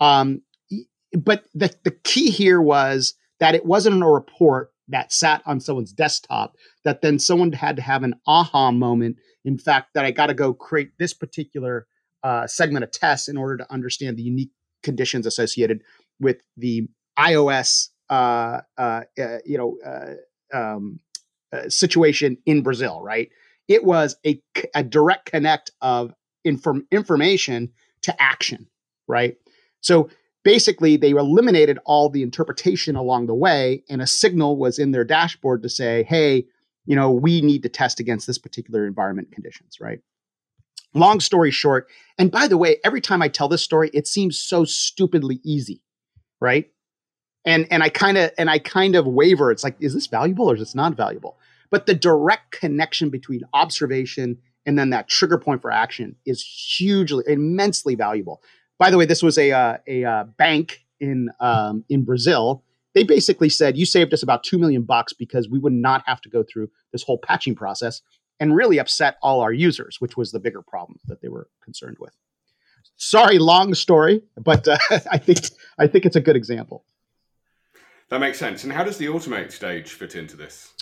Um, 0.00 0.42
but 1.12 1.44
the, 1.54 1.74
the 1.84 1.92
key 2.04 2.30
here 2.30 2.60
was 2.60 3.14
that 3.40 3.54
it 3.54 3.64
wasn't 3.64 4.02
a 4.02 4.06
report 4.06 4.72
that 4.88 5.12
sat 5.12 5.42
on 5.46 5.60
someone's 5.60 5.92
desktop 5.92 6.56
that 6.84 7.02
then 7.02 7.18
someone 7.18 7.52
had 7.52 7.76
to 7.76 7.82
have 7.82 8.02
an 8.02 8.14
aha 8.26 8.70
moment. 8.70 9.16
In 9.44 9.58
fact, 9.58 9.94
that 9.94 10.04
I 10.04 10.10
got 10.10 10.26
to 10.26 10.34
go 10.34 10.52
create 10.52 10.92
this 10.98 11.12
particular 11.12 11.86
uh, 12.22 12.46
segment 12.46 12.84
of 12.84 12.90
tests 12.90 13.28
in 13.28 13.36
order 13.36 13.56
to 13.58 13.72
understand 13.72 14.16
the 14.16 14.22
unique 14.22 14.50
conditions 14.82 15.26
associated 15.26 15.82
with 16.20 16.38
the 16.56 16.88
iOS, 17.18 17.88
uh, 18.10 18.60
uh, 18.78 19.02
uh 19.18 19.38
you 19.44 19.58
know, 19.58 19.78
uh, 19.84 20.56
um, 20.56 21.00
uh, 21.52 21.68
situation 21.68 22.38
in 22.46 22.62
Brazil, 22.62 23.00
right? 23.02 23.30
It 23.68 23.84
was 23.84 24.16
a, 24.24 24.40
a 24.74 24.82
direct 24.82 25.26
connect 25.26 25.70
of 25.80 26.14
inform, 26.44 26.86
information 26.90 27.70
to 28.02 28.22
action, 28.22 28.68
right? 29.08 29.36
So 29.80 30.08
basically, 30.44 30.96
they 30.96 31.10
eliminated 31.10 31.78
all 31.84 32.08
the 32.08 32.22
interpretation 32.22 32.96
along 32.96 33.26
the 33.26 33.34
way, 33.34 33.82
and 33.90 34.00
a 34.00 34.06
signal 34.06 34.56
was 34.56 34.78
in 34.78 34.92
their 34.92 35.04
dashboard 35.04 35.62
to 35.62 35.68
say, 35.68 36.04
hey, 36.04 36.46
you 36.84 36.94
know, 36.94 37.10
we 37.10 37.40
need 37.40 37.62
to 37.64 37.68
test 37.68 37.98
against 37.98 38.26
this 38.26 38.38
particular 38.38 38.86
environment 38.86 39.32
conditions, 39.32 39.78
right? 39.80 39.98
Long 40.94 41.20
story 41.20 41.50
short, 41.50 41.88
and 42.16 42.30
by 42.30 42.46
the 42.46 42.56
way, 42.56 42.76
every 42.84 43.00
time 43.00 43.20
I 43.20 43.28
tell 43.28 43.48
this 43.48 43.62
story, 43.62 43.90
it 43.92 44.06
seems 44.06 44.40
so 44.40 44.64
stupidly 44.64 45.40
easy, 45.44 45.82
right? 46.40 46.70
And 47.44 47.66
and 47.70 47.82
I 47.82 47.88
kind 47.88 48.16
of 48.16 48.30
and 48.38 48.48
I 48.48 48.58
kind 48.58 48.94
of 48.94 49.06
waver. 49.06 49.50
It's 49.50 49.64
like, 49.64 49.76
is 49.80 49.94
this 49.94 50.06
valuable 50.06 50.50
or 50.50 50.54
is 50.54 50.60
this 50.60 50.74
not 50.74 50.94
valuable? 50.94 51.38
But 51.70 51.86
the 51.86 51.94
direct 51.94 52.52
connection 52.52 53.10
between 53.10 53.42
observation 53.52 54.38
and 54.66 54.78
then 54.78 54.90
that 54.90 55.08
trigger 55.08 55.38
point 55.38 55.62
for 55.62 55.70
action 55.70 56.16
is 56.26 56.42
hugely, 56.42 57.24
immensely 57.26 57.94
valuable. 57.94 58.42
By 58.78 58.90
the 58.90 58.98
way, 58.98 59.06
this 59.06 59.22
was 59.22 59.38
a 59.38 59.52
uh, 59.52 59.78
a 59.86 60.04
uh, 60.04 60.24
bank 60.24 60.84
in 61.00 61.30
um, 61.40 61.84
in 61.88 62.04
Brazil. 62.04 62.62
They 62.94 63.04
basically 63.04 63.48
said, 63.48 63.76
"You 63.76 63.86
saved 63.86 64.12
us 64.12 64.22
about 64.22 64.44
two 64.44 64.58
million 64.58 64.82
bucks 64.82 65.12
because 65.12 65.48
we 65.48 65.58
would 65.58 65.72
not 65.72 66.02
have 66.06 66.20
to 66.22 66.28
go 66.28 66.42
through 66.42 66.70
this 66.92 67.02
whole 67.02 67.18
patching 67.18 67.54
process 67.54 68.02
and 68.38 68.54
really 68.54 68.78
upset 68.78 69.16
all 69.22 69.40
our 69.40 69.52
users," 69.52 70.00
which 70.00 70.16
was 70.16 70.32
the 70.32 70.40
bigger 70.40 70.62
problem 70.62 70.98
that 71.06 71.22
they 71.22 71.28
were 71.28 71.48
concerned 71.62 71.96
with. 72.00 72.12
Sorry, 72.96 73.38
long 73.38 73.74
story, 73.74 74.22
but 74.36 74.66
uh, 74.68 74.78
I 75.10 75.18
think 75.18 75.38
I 75.78 75.86
think 75.86 76.04
it's 76.04 76.16
a 76.16 76.20
good 76.20 76.36
example. 76.36 76.84
That 78.08 78.20
makes 78.20 78.38
sense. 78.38 78.62
And 78.62 78.72
how 78.72 78.84
does 78.84 78.98
the 78.98 79.06
automate 79.06 79.50
stage 79.50 79.90
fit 79.92 80.14
into 80.14 80.36
this? 80.36 80.72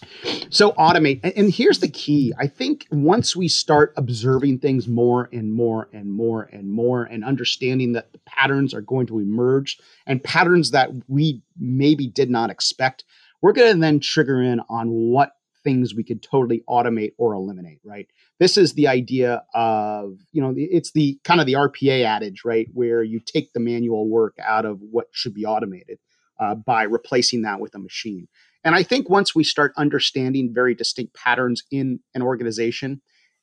So, 0.51 0.73
automate, 0.73 1.21
and 1.37 1.51
here's 1.51 1.79
the 1.79 1.89
key. 1.89 2.35
I 2.39 2.47
think 2.47 2.87
once 2.91 3.35
we 3.35 3.49
start 3.49 3.95
observing 3.97 4.59
things 4.59 4.87
more 4.87 5.31
and 5.33 5.51
more 5.51 5.89
and 5.95 6.13
more 6.13 6.43
and 6.53 6.71
more, 6.71 7.05
and 7.05 7.25
understanding 7.25 7.93
that 7.93 8.13
the 8.13 8.19
patterns 8.27 8.75
are 8.75 8.83
going 8.83 9.07
to 9.07 9.21
emerge 9.21 9.79
and 10.07 10.23
patterns 10.23 10.73
that 10.73 10.91
we 11.09 11.41
maybe 11.59 12.09
did 12.09 12.29
not 12.29 12.51
expect, 12.51 13.05
we're 13.41 13.53
going 13.53 13.73
to 13.73 13.81
then 13.81 14.01
trigger 14.01 14.43
in 14.43 14.61
on 14.69 14.91
what 14.91 15.33
things 15.63 15.95
we 15.95 16.05
could 16.05 16.23
totally 16.23 16.63
automate 16.69 17.13
or 17.17 17.33
eliminate, 17.33 17.81
right? 17.85 18.07
This 18.39 18.59
is 18.59 18.75
the 18.75 18.89
idea 18.89 19.43
of, 19.55 20.19
you 20.33 20.43
know, 20.43 20.53
it's 20.55 20.93
the 20.93 21.19
kind 21.25 21.41
of 21.41 21.47
the 21.47 21.55
RPA 21.55 22.05
adage, 22.05 22.43
right? 22.45 22.69
Where 22.75 23.03
you 23.03 23.19
take 23.19 23.55
the 23.55 23.61
manual 23.61 24.07
work 24.07 24.37
out 24.45 24.67
of 24.67 24.81
what 24.83 25.07
should 25.11 25.33
be 25.33 25.47
automated 25.47 25.99
uh, 26.41 26.55
by 26.55 26.83
replacing 26.83 27.43
that 27.43 27.61
with 27.61 27.75
a 27.75 27.79
machine. 27.79 28.29
And 28.65 28.75
I 28.75 28.83
think 28.83 29.11
once 29.11 29.35
we 29.35 29.45
start 29.45 29.73
understanding 29.77 30.53
very 30.55 30.75
distinct 30.75 31.15
patterns 31.15 31.63
in 31.71 32.01
an 32.15 32.23
organization, 32.23 33.03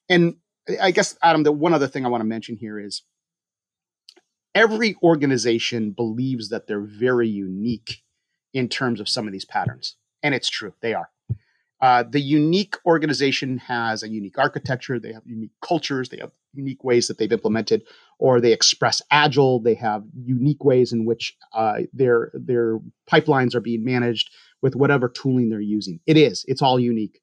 and 0.10 0.36
I 0.82 0.92
guess, 0.92 1.18
Adam, 1.22 1.44
the 1.44 1.52
one 1.52 1.74
other 1.74 1.88
thing 1.88 2.06
I 2.06 2.10
want 2.10 2.22
to 2.22 2.28
mention 2.28 2.56
here 2.56 2.80
is 2.80 3.04
every 4.56 4.96
organization 5.04 5.92
believes 5.92 6.50
that 6.50 6.68
they're 6.68 6.82
very 6.82 7.30
unique 7.30 8.02
in 8.54 8.68
terms 8.68 9.00
of 9.00 9.08
some 9.08 9.28
of 9.28 9.32
these 9.32 9.46
patterns. 9.46 9.96
And 10.24 10.36
it's 10.36 10.50
true, 10.50 10.74
they 10.82 10.94
are. 10.94 11.10
Uh, 11.82 12.04
the 12.04 12.22
unique 12.22 12.76
organization 12.86 13.58
has 13.58 14.04
a 14.04 14.10
unique 14.10 14.38
architecture, 14.38 15.00
they 15.00 15.12
have 15.12 15.24
unique 15.26 15.52
cultures, 15.62 16.10
they 16.10 16.18
have 16.18 16.32
unique 16.54 16.84
ways 16.84 17.08
that 17.08 17.18
they've 17.18 17.32
implemented, 17.32 17.82
or 18.20 18.40
they 18.40 18.54
express 18.54 19.02
agile. 19.10 19.60
They 19.60 19.74
have 19.76 20.04
unique 20.24 20.64
ways 20.64 20.94
in 20.94 21.06
which 21.06 21.36
uh, 21.54 21.80
their 21.92 22.32
their 22.34 22.80
pipelines 23.10 23.56
are 23.56 23.62
being 23.62 23.84
managed 23.84 24.30
with 24.62 24.76
whatever 24.76 25.10
tooling 25.10 25.50
they're 25.50 25.60
using. 25.60 26.00
It 26.06 26.18
is. 26.18 26.46
It's 26.48 26.62
all 26.62 26.80
unique, 26.80 27.20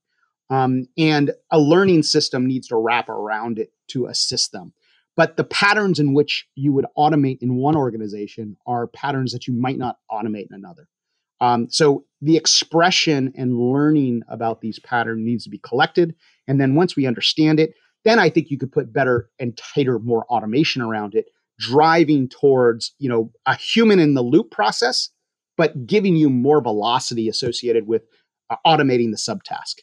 um, 0.51 0.89
and 0.97 1.31
a 1.53 1.61
learning 1.61 2.03
system 2.03 2.47
needs 2.47 2.67
to 2.69 2.77
wrap 2.77 3.09
around 3.09 3.61
it 3.61 3.73
to 3.89 4.07
assist 4.07 4.51
them. 4.51 4.73
But 5.15 5.37
the 5.37 5.45
patterns 5.45 5.99
in 5.99 6.15
which 6.15 6.49
you 6.57 6.73
would 6.73 6.87
automate 6.97 7.39
in 7.43 7.57
one 7.57 7.77
organization 7.77 8.57
are 8.67 8.87
patterns 8.89 9.33
that 9.33 9.47
you 9.47 9.55
might 9.55 9.79
not 9.79 9.99
automate 10.11 10.47
in 10.51 10.55
another. 10.55 10.89
Um, 11.41 11.69
so 11.71 12.05
the 12.21 12.37
expression 12.37 13.33
and 13.37 13.59
learning 13.59 14.23
about 14.29 14.61
these 14.61 14.79
patterns 14.81 15.25
needs 15.25 15.45
to 15.45 15.51
be 15.51 15.59
collected. 15.59 16.15
And 16.47 16.61
then 16.61 16.75
once 16.75 16.97
we 16.97 17.07
understand 17.07 17.61
it, 17.61 17.75
then 18.05 18.19
I 18.19 18.31
think 18.31 18.51
you 18.51 18.59
could 18.59 18.73
put 18.73 18.93
better 18.93 19.31
and 19.39 19.57
tighter, 19.57 19.99
more 19.99 20.25
automation 20.27 20.83
around 20.83 21.15
it, 21.15 21.27
driving 21.59 22.29
towards, 22.29 22.95
you 22.99 23.09
know, 23.09 23.31
a 23.47 23.55
human 23.57 23.99
in 23.99 24.15
the 24.15 24.23
loop 24.23 24.51
process, 24.51 25.11
but 25.57 25.87
giving 25.87 26.17
you 26.17 26.31
more 26.31 26.61
velocity 26.61 27.29
associated 27.29 27.87
with 27.87 28.03
uh, 28.51 28.57
automating 28.67 29.11
the 29.11 29.17
subtask. 29.17 29.75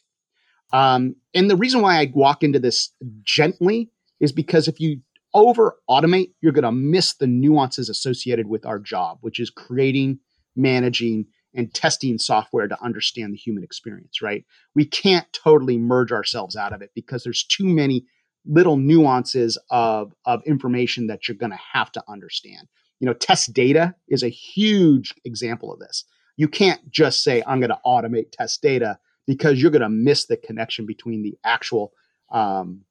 Um, 0.72 1.16
and 1.34 1.48
the 1.48 1.56
reason 1.56 1.82
why 1.82 2.00
I 2.00 2.10
walk 2.14 2.42
into 2.42 2.58
this 2.58 2.92
gently 3.22 3.90
is 4.20 4.32
because 4.32 4.66
if 4.66 4.80
you 4.80 5.00
over 5.34 5.76
automate, 5.88 6.32
you're 6.40 6.52
going 6.52 6.64
to 6.64 6.72
miss 6.72 7.14
the 7.14 7.26
nuances 7.26 7.88
associated 7.90 8.48
with 8.48 8.64
our 8.64 8.78
job, 8.78 9.18
which 9.20 9.38
is 9.38 9.50
creating, 9.50 10.18
managing, 10.56 11.26
and 11.56 11.72
testing 11.72 12.18
software 12.18 12.68
to 12.68 12.82
understand 12.84 13.32
the 13.32 13.38
human 13.38 13.64
experience, 13.64 14.22
right? 14.22 14.44
We 14.74 14.84
can't 14.84 15.26
totally 15.32 15.78
merge 15.78 16.12
ourselves 16.12 16.54
out 16.54 16.72
of 16.72 16.82
it 16.82 16.90
because 16.94 17.24
there's 17.24 17.44
too 17.44 17.64
many 17.64 18.04
little 18.44 18.76
nuances 18.76 19.58
of, 19.70 20.12
of 20.24 20.42
information 20.46 21.08
that 21.08 21.26
you're 21.26 21.36
going 21.36 21.52
to 21.52 21.58
have 21.72 21.90
to 21.92 22.04
understand. 22.08 22.68
You 23.00 23.06
know, 23.06 23.14
test 23.14 23.52
data 23.52 23.94
is 24.08 24.22
a 24.22 24.28
huge 24.28 25.14
example 25.24 25.72
of 25.72 25.80
this. 25.80 26.04
You 26.36 26.46
can't 26.46 26.90
just 26.90 27.24
say, 27.24 27.42
I'm 27.46 27.60
going 27.60 27.70
to 27.70 27.80
automate 27.84 28.32
test 28.32 28.62
data 28.62 28.98
because 29.26 29.60
you're 29.60 29.70
going 29.70 29.82
to 29.82 29.88
miss 29.88 30.26
the 30.26 30.36
connection 30.36 30.86
between 30.86 31.22
the 31.22 31.36
actual 31.42 31.92
um, 32.30 32.82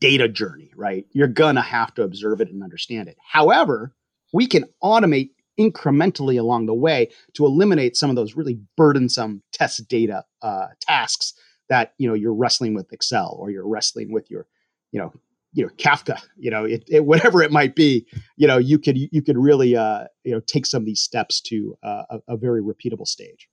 data 0.00 0.28
journey, 0.28 0.70
right? 0.76 1.06
You're 1.12 1.28
going 1.28 1.56
to 1.56 1.60
have 1.60 1.92
to 1.94 2.02
observe 2.02 2.40
it 2.40 2.50
and 2.50 2.62
understand 2.62 3.08
it. 3.08 3.16
However, 3.26 3.94
we 4.32 4.46
can 4.46 4.64
automate 4.82 5.30
incrementally 5.58 6.38
along 6.38 6.66
the 6.66 6.74
way 6.74 7.10
to 7.34 7.44
eliminate 7.44 7.96
some 7.96 8.10
of 8.10 8.16
those 8.16 8.36
really 8.36 8.58
burdensome 8.76 9.42
test 9.52 9.86
data 9.88 10.24
uh, 10.42 10.66
tasks 10.80 11.34
that 11.68 11.94
you 11.98 12.08
know 12.08 12.14
you're 12.14 12.34
wrestling 12.34 12.74
with 12.74 12.92
Excel 12.92 13.36
or 13.38 13.50
you're 13.50 13.66
wrestling 13.66 14.12
with 14.12 14.30
your 14.30 14.46
you 14.92 15.00
know 15.00 15.12
you 15.52 15.64
know 15.64 15.72
Kafka 15.76 16.20
you 16.36 16.50
know 16.50 16.64
it, 16.64 16.84
it, 16.88 17.04
whatever 17.04 17.42
it 17.42 17.52
might 17.52 17.74
be 17.74 18.06
you 18.36 18.46
know 18.46 18.58
you 18.58 18.78
could 18.78 18.98
you 18.98 19.22
could 19.22 19.38
really 19.38 19.76
uh, 19.76 20.04
you 20.24 20.32
know 20.32 20.40
take 20.40 20.66
some 20.66 20.82
of 20.82 20.86
these 20.86 21.00
steps 21.00 21.40
to 21.42 21.76
uh, 21.82 22.02
a, 22.10 22.18
a 22.28 22.36
very 22.36 22.62
repeatable 22.62 23.06
stage. 23.06 23.48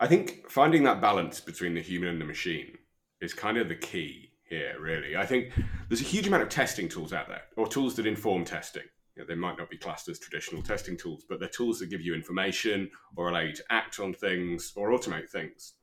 I 0.00 0.06
think 0.06 0.48
finding 0.48 0.84
that 0.84 1.00
balance 1.00 1.40
between 1.40 1.74
the 1.74 1.82
human 1.82 2.10
and 2.10 2.20
the 2.20 2.24
machine 2.24 2.78
is 3.20 3.34
kind 3.34 3.58
of 3.58 3.68
the 3.68 3.74
key 3.74 4.30
here. 4.44 4.76
Really, 4.80 5.16
I 5.16 5.26
think 5.26 5.52
there's 5.88 6.00
a 6.00 6.04
huge 6.04 6.26
amount 6.26 6.44
of 6.44 6.50
testing 6.50 6.88
tools 6.88 7.12
out 7.12 7.28
there, 7.28 7.42
or 7.56 7.66
tools 7.66 7.96
that 7.96 8.06
inform 8.06 8.44
testing 8.44 8.84
you 9.18 9.24
know, 9.24 9.28
they 9.28 9.34
might 9.34 9.58
not 9.58 9.68
be 9.68 9.76
classed 9.76 10.08
as 10.08 10.18
traditional 10.20 10.62
testing 10.62 10.96
tools, 10.96 11.24
but 11.28 11.40
they're 11.40 11.48
tools 11.48 11.80
that 11.80 11.90
give 11.90 12.00
you 12.00 12.14
information 12.14 12.88
or 13.16 13.28
allow 13.28 13.40
you 13.40 13.52
to 13.52 13.64
act 13.68 13.98
on 13.98 14.14
things 14.14 14.72
or 14.76 14.90
automate 14.90 15.28
things. 15.28 15.74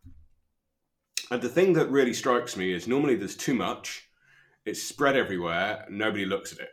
And 1.29 1.41
the 1.41 1.49
thing 1.49 1.73
that 1.73 1.89
really 1.91 2.13
strikes 2.13 2.55
me 2.55 2.71
is 2.71 2.87
normally 2.87 3.15
there's 3.15 3.35
too 3.35 3.53
much, 3.53 4.09
it's 4.65 4.81
spread 4.81 5.17
everywhere, 5.17 5.85
nobody 5.89 6.23
looks 6.23 6.53
at 6.53 6.59
it. 6.59 6.69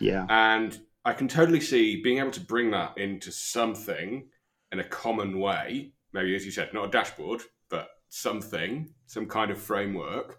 Yeah. 0.00 0.24
And 0.30 0.80
I 1.04 1.12
can 1.12 1.28
totally 1.28 1.60
see 1.60 2.02
being 2.02 2.18
able 2.18 2.30
to 2.30 2.40
bring 2.40 2.70
that 2.70 2.96
into 2.96 3.30
something 3.30 4.28
in 4.72 4.80
a 4.80 4.84
common 4.84 5.38
way, 5.38 5.92
maybe 6.14 6.34
as 6.34 6.46
you 6.46 6.52
said, 6.52 6.72
not 6.72 6.86
a 6.86 6.90
dashboard, 6.90 7.42
but 7.68 7.88
something, 8.08 8.94
some 9.06 9.26
kind 9.26 9.50
of 9.50 9.58
framework 9.58 10.38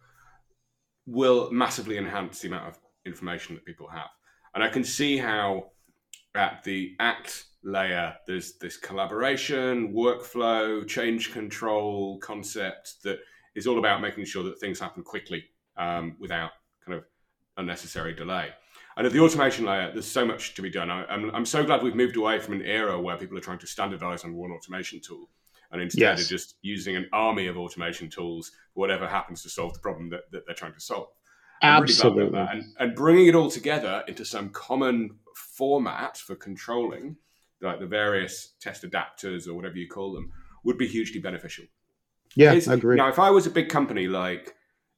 will 1.06 1.52
massively 1.52 2.00
enhance 2.00 2.40
the 2.40 2.48
amount 2.48 2.70
of 2.70 2.80
information 3.06 3.54
that 3.54 3.66
people 3.66 3.88
have. 3.88 4.10
And 4.58 4.64
I 4.64 4.70
can 4.70 4.84
see 4.84 5.18
how 5.18 5.70
at 6.34 6.64
the 6.64 6.96
act 7.00 7.46
layer, 7.62 8.16
there's 8.26 8.54
this 8.54 8.76
collaboration, 8.76 9.94
workflow, 9.94 10.88
change 10.88 11.32
control 11.32 12.18
concept 12.18 13.04
that 13.04 13.20
is 13.54 13.68
all 13.68 13.78
about 13.78 14.02
making 14.02 14.26
sure 14.26 14.42
that 14.46 14.60
things 14.60 14.80
happen 14.80 15.04
quickly 15.04 15.44
um, 15.78 16.16
without 16.20 16.50
kind 16.84 16.98
of 16.98 17.06
unnecessary 17.58 18.16
delay. 18.16 18.50
And 18.98 19.06
at 19.06 19.14
the 19.14 19.20
automation 19.20 19.64
layer, 19.64 19.92
there's 19.92 20.08
so 20.08 20.26
much 20.26 20.56
to 20.56 20.64
be 20.64 20.72
done. 20.72 20.90
I, 20.90 21.02
am 21.04 21.26
I'm, 21.26 21.36
I'm 21.36 21.46
so 21.46 21.64
glad 21.64 21.84
we've 21.84 21.94
moved 21.94 22.16
away 22.16 22.40
from 22.40 22.56
an 22.56 22.64
era 22.64 23.00
where 23.00 23.16
people 23.16 23.38
are 23.38 23.42
trying 23.42 23.60
to 23.60 23.68
standardize 23.68 24.24
on 24.24 24.34
one 24.34 24.50
automation 24.50 25.00
tool 25.00 25.30
and 25.72 25.84
instead 25.84 26.18
yes. 26.18 26.26
are 26.26 26.30
just 26.30 26.56
using 26.64 26.96
an 26.96 27.08
army 27.14 27.46
of 27.46 27.60
automation 27.60 28.10
tools 28.10 28.54
whatever 28.74 29.08
happens 29.08 29.44
to 29.44 29.52
solve 29.52 29.76
the 29.76 29.80
problem 29.82 30.10
that, 30.10 30.22
that 30.32 30.48
they're 30.48 30.56
trying 30.56 30.74
to 30.74 30.82
solve. 30.82 31.10
Absolutely. 31.62 32.40
And, 32.40 32.64
and 32.80 32.96
bringing 32.96 33.28
it 33.28 33.36
all 33.36 33.50
together 33.50 34.04
into 34.08 34.26
some 34.26 34.50
common 34.50 35.18
format 35.36 36.18
for 36.18 36.36
controlling 36.36 37.18
like 37.62 37.80
the 37.80 37.88
various 37.88 38.54
test 38.60 38.84
adapters 38.84 39.48
or 39.48 39.54
whatever 39.54 39.76
you 39.78 39.88
call 39.88 40.14
them, 40.14 40.32
would 40.64 40.78
be 40.78 40.88
hugely 40.88 41.20
beneficial. 41.20 41.66
Yeah, 42.36 42.52
I 42.52 42.74
agree. 42.74 42.98
Now, 42.98 43.10
if 43.10 43.20
I 43.20 43.32
was 43.32 43.48
a 43.48 43.50
big 43.50 43.70
company 43.70 44.08
like, 44.08 44.56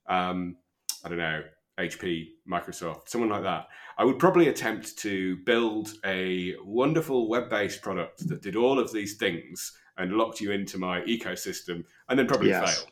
um, 0.07 0.57
I 1.03 1.09
don't 1.09 1.17
know, 1.17 1.43
HP, 1.79 2.29
Microsoft, 2.49 3.07
someone 3.07 3.29
like 3.29 3.43
that, 3.43 3.67
I 3.97 4.03
would 4.03 4.19
probably 4.19 4.49
attempt 4.49 4.97
to 4.99 5.37
build 5.45 5.93
a 6.05 6.55
wonderful 6.63 7.29
web 7.29 7.49
based 7.49 7.81
product 7.81 8.27
that 8.27 8.41
did 8.41 8.55
all 8.55 8.79
of 8.79 8.91
these 8.91 9.15
things 9.17 9.77
and 9.97 10.13
locked 10.13 10.41
you 10.41 10.51
into 10.51 10.77
my 10.77 11.01
ecosystem 11.01 11.83
and 12.09 12.19
then 12.19 12.27
probably 12.27 12.49
yes. 12.49 12.81
fail. 12.81 12.89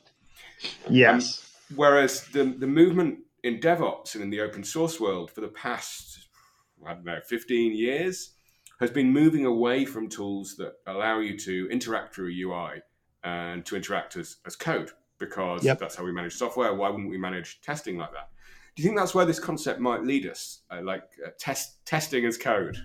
Yes. 0.90 1.52
Um, 1.72 1.76
whereas 1.78 2.26
the, 2.28 2.44
the 2.44 2.68
movement 2.68 3.20
in 3.44 3.60
DevOps 3.60 4.16
and 4.16 4.24
in 4.24 4.30
the 4.30 4.42
open 4.42 4.64
source 4.64 5.00
world 5.00 5.32
for 5.32 5.42
the 5.42 5.48
past, 5.48 6.28
I 6.86 6.94
don't 6.94 7.06
know, 7.06 7.20
15 7.28 7.76
years 7.76 8.34
has 8.80 8.92
been 8.92 9.12
moving 9.12 9.46
away 9.46 9.86
from 9.86 10.08
tools 10.08 10.56
that 10.58 10.74
allow 10.86 11.20
you 11.20 11.38
to 11.40 11.68
interact 11.72 12.14
through 12.14 12.30
a 12.30 12.42
UI 12.42 12.82
and 13.24 13.66
to 13.66 13.76
interact 13.76 14.16
as, 14.18 14.38
as 14.46 14.56
code 14.56 14.92
because 15.20 15.64
yep. 15.64 15.80
that's 15.80 15.96
how 15.96 16.04
we 16.04 16.12
manage 16.12 16.34
software. 16.34 16.74
Why 16.74 16.90
wouldn't 16.90 17.10
we 17.10 17.18
manage 17.18 17.62
testing 17.62 17.98
like 17.98 18.12
that? 18.12 18.30
Do 18.76 18.84
you 18.84 18.90
think 18.90 19.00
that's 19.00 19.16
where 19.16 19.26
this 19.26 19.40
concept 19.40 19.80
might 19.80 20.04
lead 20.04 20.28
us, 20.28 20.62
uh, 20.70 20.82
like 20.84 21.04
uh, 21.26 21.30
test 21.40 21.84
testing 21.86 22.26
as 22.26 22.38
code? 22.38 22.78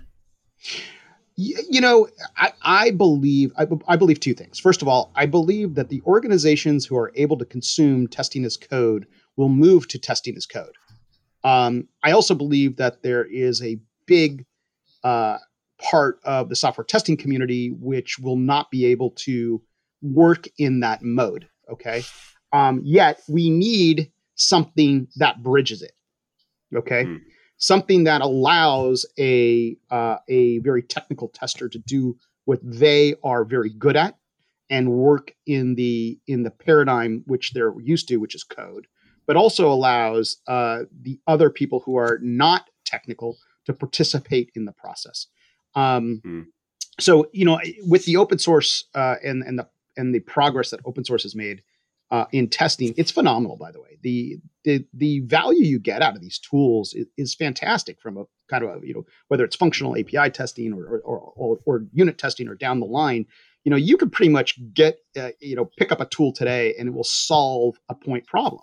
You 1.35 1.81
know, 1.81 2.07
I, 2.37 2.53
I 2.61 2.91
believe 2.91 3.53
I, 3.57 3.67
I, 3.87 3.95
believe 3.95 4.19
two 4.19 4.33
things. 4.35 4.59
First 4.59 4.83
of 4.83 4.87
all, 4.87 5.11
I 5.15 5.25
believe 5.25 5.73
that 5.75 5.89
the 5.89 6.01
organizations 6.05 6.85
who 6.85 6.95
are 6.95 7.11
able 7.15 7.37
to 7.37 7.45
consume 7.45 8.07
testing 8.07 8.45
as 8.45 8.55
code 8.55 9.07
will 9.35 9.49
move 9.49 9.87
to 9.89 9.99
testing 9.99 10.35
as 10.35 10.45
code. 10.45 10.75
Um, 11.43 11.87
I 12.03 12.11
also 12.11 12.35
believe 12.35 12.77
that 12.77 13.03
there 13.03 13.25
is 13.25 13.61
a 13.61 13.79
big 14.05 14.45
uh, 15.03 15.37
part 15.81 16.19
of 16.23 16.49
the 16.49 16.55
software 16.55 16.85
testing 16.85 17.17
community 17.17 17.69
which 17.79 18.17
will 18.19 18.37
not 18.37 18.71
be 18.71 18.85
able 18.85 19.11
to 19.11 19.61
work 20.01 20.47
in 20.57 20.81
that 20.81 21.01
mode. 21.01 21.47
Okay. 21.69 22.03
Um, 22.51 22.81
yet 22.83 23.21
we 23.27 23.49
need 23.49 24.11
something 24.35 25.07
that 25.17 25.41
bridges 25.41 25.81
it. 25.81 25.93
Okay. 26.75 27.05
Mm. 27.05 27.21
Something 27.57 28.03
that 28.05 28.21
allows 28.21 29.05
a 29.17 29.77
uh, 29.89 30.17
a 30.27 30.59
very 30.59 30.83
technical 30.83 31.29
tester 31.29 31.69
to 31.69 31.79
do 31.79 32.17
what 32.45 32.59
they 32.61 33.15
are 33.23 33.45
very 33.45 33.69
good 33.69 33.95
at 33.95 34.17
and 34.69 34.91
work 34.91 35.33
in 35.45 35.75
the 35.75 36.19
in 36.27 36.43
the 36.43 36.51
paradigm 36.51 37.23
which 37.25 37.53
they're 37.53 37.73
used 37.79 38.07
to, 38.09 38.17
which 38.17 38.35
is 38.35 38.43
code, 38.43 38.87
but 39.25 39.35
also 39.35 39.71
allows 39.71 40.37
uh, 40.47 40.83
the 41.01 41.19
other 41.27 41.49
people 41.49 41.81
who 41.81 41.97
are 41.97 42.19
not 42.21 42.69
technical 42.85 43.37
to 43.65 43.73
participate 43.73 44.51
in 44.55 44.65
the 44.65 44.71
process. 44.71 45.27
Um, 45.75 46.21
mm. 46.25 46.45
So 46.99 47.27
you 47.33 47.45
know, 47.45 47.59
with 47.81 48.05
the 48.05 48.17
open 48.17 48.39
source 48.39 48.85
uh, 48.93 49.15
and 49.23 49.43
and 49.43 49.57
the 49.57 49.67
and 49.97 50.13
the 50.13 50.19
progress 50.19 50.69
that 50.71 50.79
open 50.85 51.03
source 51.03 51.23
has 51.23 51.35
made 51.35 51.63
uh, 52.11 52.25
in 52.31 52.47
testing, 52.47 52.93
it's 52.97 53.11
phenomenal. 53.11 53.57
By 53.57 53.71
the 53.71 53.81
way, 53.81 53.97
the 54.01 54.37
the 54.63 54.85
the 54.93 55.21
value 55.21 55.63
you 55.63 55.79
get 55.79 56.01
out 56.01 56.15
of 56.15 56.21
these 56.21 56.37
tools 56.37 56.93
is, 56.93 57.07
is 57.17 57.35
fantastic 57.35 57.99
from 57.99 58.17
a 58.17 58.25
kind 58.49 58.63
of 58.63 58.83
a, 58.83 58.85
you 58.85 58.93
know 58.93 59.05
whether 59.29 59.43
it's 59.43 59.55
functional 59.55 59.97
API 59.97 60.29
testing 60.29 60.73
or 60.73 61.01
or, 61.03 61.19
or, 61.35 61.59
or 61.65 61.85
unit 61.91 62.17
testing 62.17 62.47
or 62.47 62.55
down 62.55 62.79
the 62.79 62.85
line. 62.85 63.25
You 63.63 63.71
know, 63.71 63.77
you 63.77 63.97
could 63.97 64.11
pretty 64.11 64.31
much 64.31 64.59
get 64.73 64.99
uh, 65.17 65.31
you 65.39 65.55
know 65.55 65.69
pick 65.77 65.91
up 65.91 65.99
a 65.99 66.05
tool 66.05 66.31
today 66.31 66.75
and 66.77 66.87
it 66.87 66.93
will 66.93 67.03
solve 67.03 67.77
a 67.89 67.95
point 67.95 68.27
problem. 68.27 68.61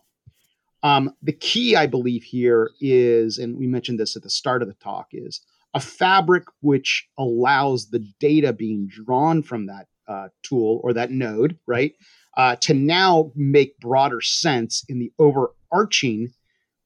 Um, 0.83 1.15
the 1.23 1.33
key, 1.33 1.77
I 1.77 1.87
believe, 1.87 2.23
here 2.23 2.71
is, 2.81 3.39
and 3.39 3.57
we 3.57 3.67
mentioned 3.67 4.01
this 4.01 4.17
at 4.17 4.23
the 4.23 4.31
start 4.31 4.63
of 4.63 4.69
the 4.69 4.75
talk, 4.75 5.09
is 5.13 5.41
a 5.75 5.81
fabric 5.81 6.45
which 6.61 7.09
allows 7.19 7.91
the 7.91 8.05
data 8.19 8.53
being 8.53 8.89
drawn 8.89 9.43
from 9.43 9.67
that 9.67 9.87
uh, 10.09 10.29
tool 10.43 10.81
or 10.83 10.93
that 10.95 11.11
node, 11.11 11.59
right, 11.67 11.95
uh, 12.37 12.57
to 12.57 12.75
now 12.75 13.31
make 13.37 13.79
broader 13.79 14.21
sense 14.21 14.85
in 14.89 14.99
the 14.99 15.13
overarching 15.19 16.33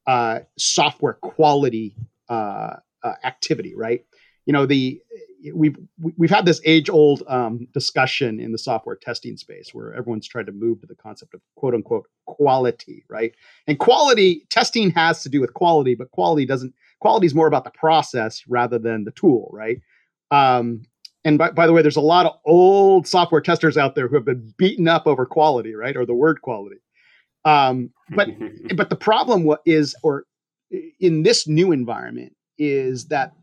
uh, 0.07 0.39
software 0.57 1.13
quality 1.13 1.95
uh, 2.29 2.75
uh, 3.03 3.13
activity, 3.23 3.73
right? 3.75 4.05
You 4.45 4.53
know, 4.53 4.65
the 4.65 5.01
we've 5.53 5.77
we've 6.17 6.29
had 6.29 6.45
this 6.45 6.61
age 6.65 6.89
old 6.89 7.23
um, 7.27 7.67
discussion 7.73 8.39
in 8.39 8.51
the 8.51 8.57
software 8.57 8.95
testing 8.95 9.37
space 9.37 9.73
where 9.73 9.93
everyone's 9.93 10.27
tried 10.27 10.45
to 10.47 10.51
move 10.51 10.81
to 10.81 10.87
the 10.87 10.95
concept 10.95 11.33
of 11.33 11.41
quote 11.55 11.73
unquote 11.73 12.07
quality, 12.25 13.03
right? 13.09 13.33
And 13.67 13.79
quality 13.79 14.45
testing 14.49 14.91
has 14.91 15.21
to 15.23 15.29
do 15.29 15.41
with 15.41 15.53
quality, 15.53 15.95
but 15.95 16.11
quality 16.11 16.45
doesn't 16.45 16.73
quality 16.99 17.27
is 17.27 17.35
more 17.35 17.47
about 17.47 17.63
the 17.63 17.71
process 17.71 18.43
rather 18.47 18.79
than 18.79 19.03
the 19.03 19.11
tool, 19.11 19.49
right? 19.51 19.79
Um, 20.31 20.83
and 21.23 21.37
by, 21.37 21.51
by 21.51 21.65
the 21.65 21.73
way, 21.73 21.81
there's 21.81 21.95
a 21.95 22.01
lot 22.01 22.25
of 22.25 22.33
old 22.45 23.07
software 23.07 23.41
testers 23.41 23.77
out 23.77 23.95
there 23.95 24.07
who 24.07 24.15
have 24.15 24.25
been 24.25 24.53
beaten 24.57 24.87
up 24.87 25.07
over 25.07 25.25
quality, 25.25 25.73
right, 25.73 25.97
or 25.97 26.05
the 26.05 26.13
word 26.13 26.41
quality. 26.41 26.77
Um, 27.43 27.91
but 28.11 28.29
but 28.75 28.89
the 28.89 28.95
problem 28.95 29.49
is, 29.65 29.95
or 30.03 30.25
in 30.99 31.23
this 31.23 31.47
new 31.47 31.71
environment, 31.71 32.33
is 32.57 33.07
that 33.07 33.33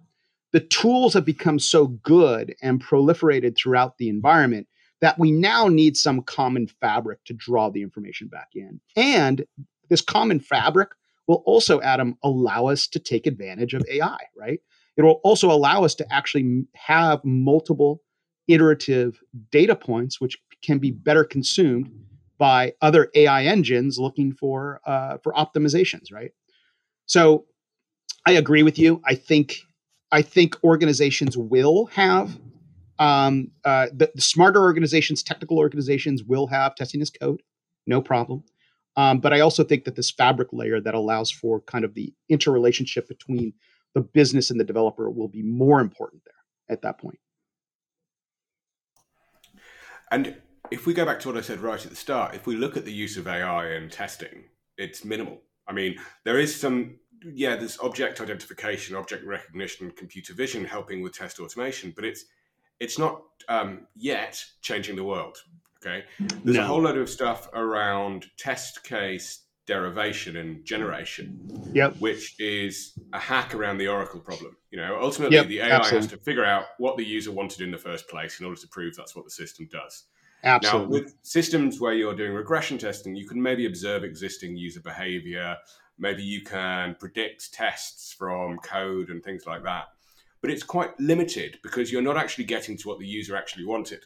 the 0.52 0.60
tools 0.60 1.14
have 1.14 1.24
become 1.24 1.58
so 1.58 1.86
good 1.86 2.54
and 2.62 2.82
proliferated 2.82 3.56
throughout 3.56 3.98
the 3.98 4.08
environment 4.08 4.66
that 5.00 5.18
we 5.18 5.32
now 5.32 5.66
need 5.66 5.96
some 5.96 6.22
common 6.22 6.66
fabric 6.66 7.24
to 7.24 7.32
draw 7.32 7.70
the 7.70 7.82
information 7.82 8.28
back 8.28 8.50
in. 8.54 8.80
And 8.94 9.44
this 9.88 10.00
common 10.00 10.40
fabric 10.40 10.90
will 11.26 11.42
also, 11.46 11.80
Adam, 11.80 12.16
allow 12.22 12.66
us 12.66 12.86
to 12.88 12.98
take 12.98 13.26
advantage 13.26 13.74
of 13.74 13.84
AI, 13.90 14.18
right? 14.36 14.60
It 14.96 15.02
will 15.02 15.20
also 15.24 15.50
allow 15.50 15.84
us 15.84 15.94
to 15.96 16.12
actually 16.12 16.64
have 16.74 17.24
multiple 17.24 18.02
iterative 18.46 19.20
data 19.50 19.74
points, 19.74 20.20
which 20.20 20.38
can 20.62 20.78
be 20.78 20.90
better 20.90 21.24
consumed 21.24 21.90
by 22.38 22.74
other 22.80 23.08
AI 23.14 23.44
engines 23.44 23.98
looking 23.98 24.32
for 24.32 24.80
uh, 24.84 25.18
for 25.22 25.32
optimizations, 25.32 26.12
right? 26.12 26.32
So, 27.06 27.46
I 28.26 28.32
agree 28.32 28.62
with 28.62 28.78
you. 28.78 29.00
I 29.04 29.14
think 29.14 29.62
I 30.12 30.22
think 30.22 30.62
organizations 30.62 31.36
will 31.36 31.86
have 31.86 32.38
um, 32.98 33.50
uh, 33.64 33.86
the, 33.92 34.12
the, 34.14 34.20
smarter 34.20 34.60
organizations, 34.60 35.22
technical 35.22 35.58
organizations 35.58 36.22
will 36.22 36.46
have 36.46 36.74
testing 36.74 37.00
as 37.00 37.10
code, 37.10 37.42
no 37.86 38.00
problem. 38.00 38.44
Um, 38.96 39.20
but 39.20 39.32
I 39.32 39.40
also 39.40 39.64
think 39.64 39.84
that 39.84 39.96
this 39.96 40.10
fabric 40.10 40.48
layer 40.52 40.80
that 40.80 40.94
allows 40.94 41.30
for 41.30 41.60
kind 41.62 41.84
of 41.84 41.94
the 41.94 42.12
interrelationship 42.28 43.08
between 43.08 43.54
the 43.94 44.02
business 44.02 44.50
and 44.50 44.60
the 44.60 44.64
developer 44.64 45.10
will 45.10 45.28
be 45.28 45.42
more 45.42 45.80
important 45.80 46.22
there 46.24 46.34
at 46.74 46.82
that 46.82 46.98
point. 46.98 47.18
And 50.10 50.36
if 50.70 50.86
we 50.86 50.92
go 50.92 51.06
back 51.06 51.20
to 51.20 51.28
what 51.28 51.38
I 51.38 51.40
said 51.40 51.60
right 51.60 51.82
at 51.82 51.90
the 51.90 51.96
start, 51.96 52.34
if 52.34 52.46
we 52.46 52.54
look 52.54 52.76
at 52.76 52.84
the 52.84 52.92
use 52.92 53.16
of 53.16 53.26
AI 53.26 53.74
in 53.74 53.88
testing, 53.88 54.44
it's 54.76 55.04
minimal. 55.04 55.40
I 55.66 55.72
mean, 55.72 55.96
there 56.24 56.38
is 56.38 56.54
some, 56.54 56.98
yeah, 57.24 57.56
there's 57.56 57.78
object 57.80 58.20
identification, 58.20 58.96
object 58.96 59.24
recognition, 59.24 59.90
computer 59.90 60.34
vision 60.34 60.64
helping 60.64 61.02
with 61.02 61.12
test 61.16 61.40
automation, 61.40 61.92
but 61.94 62.04
it's 62.04 62.24
it's 62.80 62.98
not 62.98 63.22
um, 63.48 63.86
yet 63.94 64.44
changing 64.60 64.96
the 64.96 65.04
world. 65.04 65.38
Okay. 65.84 66.04
There's 66.44 66.56
no. 66.56 66.62
a 66.62 66.66
whole 66.66 66.82
load 66.82 66.96
of 66.96 67.08
stuff 67.08 67.48
around 67.52 68.26
test 68.36 68.84
case 68.84 69.42
derivation 69.66 70.36
and 70.36 70.64
generation. 70.64 71.38
Yep. 71.72 71.96
Which 71.98 72.34
is 72.38 72.98
a 73.12 73.18
hack 73.18 73.54
around 73.54 73.78
the 73.78 73.88
Oracle 73.88 74.20
problem. 74.20 74.56
You 74.70 74.78
know, 74.78 74.98
ultimately 75.00 75.36
yep, 75.36 75.46
the 75.46 75.60
AI 75.60 75.70
absolutely. 75.70 75.98
has 75.98 76.06
to 76.08 76.16
figure 76.18 76.44
out 76.44 76.64
what 76.78 76.96
the 76.96 77.04
user 77.04 77.30
wanted 77.30 77.60
in 77.60 77.70
the 77.70 77.78
first 77.78 78.08
place 78.08 78.40
in 78.40 78.46
order 78.46 78.60
to 78.60 78.68
prove 78.68 78.96
that's 78.96 79.14
what 79.14 79.24
the 79.24 79.30
system 79.30 79.68
does. 79.70 80.04
Absolutely. 80.44 81.00
Now, 81.00 81.04
with 81.04 81.14
systems 81.22 81.80
where 81.80 81.94
you're 81.94 82.14
doing 82.14 82.32
regression 82.32 82.76
testing, 82.78 83.14
you 83.14 83.28
can 83.28 83.40
maybe 83.40 83.66
observe 83.66 84.02
existing 84.02 84.56
user 84.56 84.80
behavior. 84.80 85.56
Maybe 85.98 86.22
you 86.22 86.42
can 86.42 86.96
predict 86.98 87.52
tests 87.52 88.12
from 88.12 88.58
code 88.58 89.10
and 89.10 89.22
things 89.22 89.46
like 89.46 89.62
that. 89.64 89.86
But 90.40 90.50
it's 90.50 90.62
quite 90.62 90.98
limited 90.98 91.58
because 91.62 91.92
you're 91.92 92.02
not 92.02 92.16
actually 92.16 92.44
getting 92.44 92.76
to 92.78 92.88
what 92.88 92.98
the 92.98 93.06
user 93.06 93.36
actually 93.36 93.64
wanted. 93.64 94.04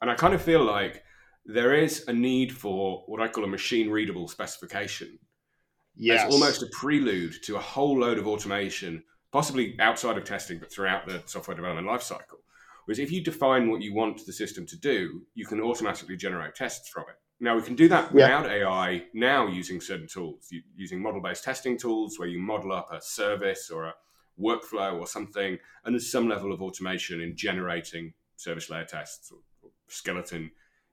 And 0.00 0.10
I 0.10 0.14
kind 0.14 0.34
of 0.34 0.42
feel 0.42 0.64
like 0.64 1.02
there 1.44 1.74
is 1.74 2.04
a 2.08 2.12
need 2.12 2.52
for 2.52 3.04
what 3.06 3.20
I 3.20 3.28
call 3.28 3.44
a 3.44 3.48
machine 3.48 3.90
readable 3.90 4.28
specification 4.28 5.18
yes. 5.96 6.24
as 6.24 6.32
almost 6.32 6.62
a 6.62 6.66
prelude 6.72 7.42
to 7.44 7.56
a 7.56 7.60
whole 7.60 7.98
load 8.00 8.18
of 8.18 8.26
automation, 8.26 9.02
possibly 9.32 9.76
outside 9.78 10.18
of 10.18 10.24
testing, 10.24 10.58
but 10.58 10.72
throughout 10.72 11.06
the 11.06 11.22
software 11.26 11.56
development 11.56 11.86
lifecycle. 11.86 12.40
Whereas 12.84 12.98
if 12.98 13.12
you 13.12 13.22
define 13.22 13.70
what 13.70 13.82
you 13.82 13.94
want 13.94 14.24
the 14.26 14.32
system 14.32 14.66
to 14.66 14.76
do, 14.76 15.22
you 15.34 15.46
can 15.46 15.60
automatically 15.60 16.16
generate 16.16 16.54
tests 16.54 16.88
from 16.88 17.04
it. 17.08 17.16
Now 17.40 17.56
we 17.56 17.62
can 17.62 17.74
do 17.74 17.88
that 17.88 18.12
without 18.12 18.44
yeah. 18.44 18.68
AI 18.68 19.04
now 19.14 19.46
using 19.46 19.80
certain 19.80 20.06
tools, 20.06 20.52
using 20.76 21.00
model-based 21.00 21.42
testing 21.42 21.78
tools 21.78 22.18
where 22.18 22.28
you 22.28 22.38
model 22.38 22.72
up 22.72 22.92
a 22.92 23.00
service 23.00 23.70
or 23.70 23.86
a 23.86 23.94
workflow 24.38 24.98
or 24.98 25.06
something, 25.06 25.58
and 25.84 25.94
there's 25.94 26.10
some 26.10 26.28
level 26.28 26.52
of 26.52 26.60
automation 26.60 27.20
in 27.20 27.36
generating 27.36 28.12
service 28.36 28.68
layer 28.68 28.84
tests 28.84 29.32
or, 29.32 29.38
or 29.62 29.70
skeleton 29.88 30.50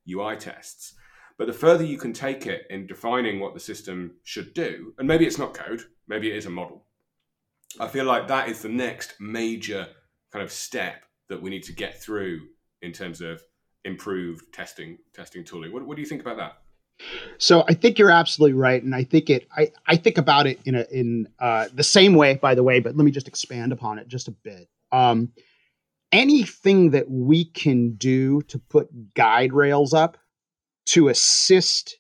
UI 0.10 0.38
tests. 0.38 0.94
But 1.38 1.48
the 1.48 1.54
further 1.54 1.84
you 1.84 1.98
can 1.98 2.14
take 2.14 2.48
it 2.48 2.66
in 2.70 2.88
defining 2.88 3.40
what 3.40 3.54
the 3.54 3.60
system 3.60 4.16
should 4.24 4.54
do, 4.54 4.94
and 4.98 5.08
maybe 5.08 5.28
it's 5.28 5.38
not 5.38 5.54
code, 5.54 5.84
maybe 6.08 6.32
it 6.32 6.38
is 6.38 6.46
a 6.46 6.50
model. 6.50 6.86
I 7.80 7.88
feel 7.88 8.06
like 8.06 8.28
that 8.28 8.50
is 8.50 8.62
the 8.62 8.70
next 8.70 9.16
major 9.20 9.88
kind 10.32 10.44
of 10.44 10.52
step 10.52 11.04
that 11.30 11.42
we 11.42 11.50
need 11.50 11.64
to 11.64 11.74
get 11.74 12.02
through 12.02 12.42
in 12.82 12.92
terms 12.92 13.22
of 13.22 13.42
improved 13.88 14.54
testing 14.54 15.00
testing 15.14 15.44
tooling. 15.44 15.72
What, 15.72 15.86
what 15.86 15.96
do 15.96 16.02
you 16.02 16.08
think 16.08 16.22
about 16.22 16.38
that? 16.38 16.58
So 17.38 17.64
I 17.68 17.74
think 17.74 18.00
you're 18.00 18.12
absolutely 18.12 18.58
right, 18.58 18.82
and 18.82 18.94
I 18.94 19.04
think 19.04 19.30
it. 19.30 19.48
I, 19.56 19.72
I 19.86 19.96
think 19.96 20.18
about 20.18 20.48
it 20.48 20.60
in 20.66 20.76
a 20.76 20.86
in 20.92 21.28
uh, 21.40 21.68
the 21.74 21.84
same 21.84 22.14
way, 22.14 22.36
by 22.36 22.54
the 22.56 22.64
way. 22.64 22.80
But 22.80 22.96
let 22.96 23.06
me 23.06 23.12
just 23.12 23.28
expand 23.28 23.72
upon 23.72 24.00
it 24.00 24.08
just 24.08 24.28
a 24.28 24.32
bit. 24.32 24.68
Um, 24.92 25.32
anything 26.12 26.92
that 26.92 27.10
we 27.10 27.46
can 27.46 27.96
do 27.96 28.42
to 28.44 28.60
put 28.60 29.14
guide 29.14 29.54
rails 29.54 29.94
up 29.94 30.18
to 30.88 31.10
assist 31.10 31.98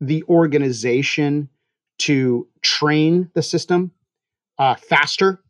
the 0.00 0.22
organization 0.24 1.48
to 1.98 2.46
train 2.62 3.30
the 3.34 3.42
system 3.42 3.90
uh, 4.58 4.76
faster 4.76 5.42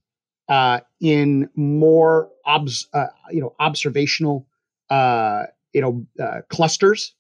uh, 0.48 0.80
in 1.00 1.50
more 1.54 2.30
obs, 2.46 2.88
uh, 2.94 3.08
you 3.30 3.40
know 3.40 3.54
observational 3.60 4.46
uh, 4.90 5.44
you 5.72 5.80
know 5.80 6.06
uh, 6.22 6.40
clusters 6.48 7.14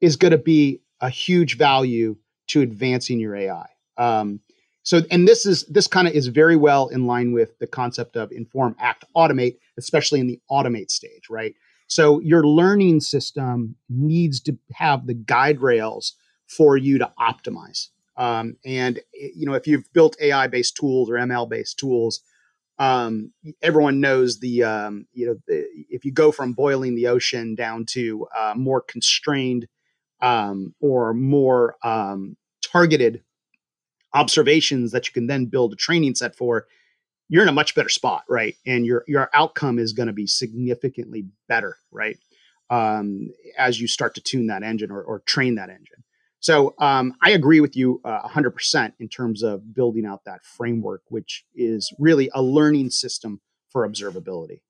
is 0.00 0.16
going 0.16 0.32
to 0.32 0.38
be 0.38 0.80
a 1.00 1.10
huge 1.10 1.56
value 1.56 2.16
to 2.48 2.60
advancing 2.60 3.18
your 3.18 3.34
AI. 3.34 3.66
Um, 3.96 4.40
so, 4.82 5.02
and 5.10 5.26
this 5.26 5.46
is 5.46 5.64
this 5.64 5.88
kind 5.88 6.06
of 6.06 6.14
is 6.14 6.28
very 6.28 6.56
well 6.56 6.86
in 6.88 7.06
line 7.06 7.32
with 7.32 7.58
the 7.58 7.66
concept 7.66 8.16
of 8.16 8.30
inform, 8.30 8.76
act, 8.78 9.04
automate, 9.16 9.56
especially 9.76 10.20
in 10.20 10.28
the 10.28 10.40
automate 10.50 10.90
stage, 10.90 11.28
right? 11.28 11.54
So, 11.88 12.20
your 12.20 12.46
learning 12.46 13.00
system 13.00 13.74
needs 13.88 14.40
to 14.42 14.56
have 14.74 15.06
the 15.06 15.14
guide 15.14 15.60
rails 15.60 16.14
for 16.46 16.76
you 16.76 16.98
to 16.98 17.12
optimize. 17.18 17.88
Um, 18.16 18.56
and 18.64 19.00
you 19.12 19.44
know, 19.44 19.54
if 19.54 19.66
you've 19.66 19.92
built 19.92 20.16
AI-based 20.20 20.76
tools 20.76 21.10
or 21.10 21.14
ML-based 21.14 21.78
tools, 21.78 22.20
um, 22.78 23.32
everyone 23.62 24.00
knows 24.00 24.38
the 24.40 24.64
um, 24.64 25.06
you 25.12 25.26
know 25.26 25.36
the, 25.46 25.66
if 25.90 26.04
you 26.04 26.12
go 26.12 26.30
from 26.30 26.52
boiling 26.52 26.94
the 26.94 27.06
ocean 27.06 27.54
down 27.54 27.86
to 27.86 28.26
uh, 28.36 28.54
more 28.56 28.80
constrained 28.80 29.66
um, 30.20 30.74
or 30.80 31.14
more 31.14 31.76
um, 31.82 32.36
targeted 32.62 33.22
observations 34.14 34.92
that 34.92 35.06
you 35.06 35.12
can 35.12 35.26
then 35.26 35.46
build 35.46 35.72
a 35.72 35.76
training 35.76 36.14
set 36.14 36.36
for 36.36 36.66
you're 37.28 37.42
in 37.42 37.48
a 37.48 37.52
much 37.52 37.74
better 37.74 37.88
spot 37.88 38.24
right? 38.28 38.56
And 38.66 38.84
your 38.84 39.04
your 39.06 39.30
outcome 39.32 39.78
is 39.78 39.92
going 39.92 40.08
to 40.08 40.12
be 40.12 40.26
significantly 40.26 41.26
better 41.48 41.76
right? 41.90 42.18
Um, 42.68 43.30
as 43.56 43.80
you 43.80 43.86
start 43.86 44.16
to 44.16 44.20
tune 44.20 44.48
that 44.48 44.64
engine 44.64 44.90
or, 44.90 45.00
or 45.00 45.20
train 45.20 45.54
that 45.54 45.70
engine 45.70 46.02
so 46.46 46.76
um, 46.78 47.12
I 47.20 47.30
agree 47.30 47.58
with 47.58 47.74
you 47.74 48.00
uh, 48.04 48.20
100% 48.28 48.92
in 49.00 49.08
terms 49.08 49.42
of 49.42 49.74
building 49.74 50.06
out 50.06 50.22
that 50.26 50.44
framework, 50.44 51.02
which 51.08 51.44
is 51.56 51.92
really 51.98 52.30
a 52.34 52.40
learning 52.40 52.90
system 52.90 53.40
for 53.68 53.88
observability. 53.88 54.60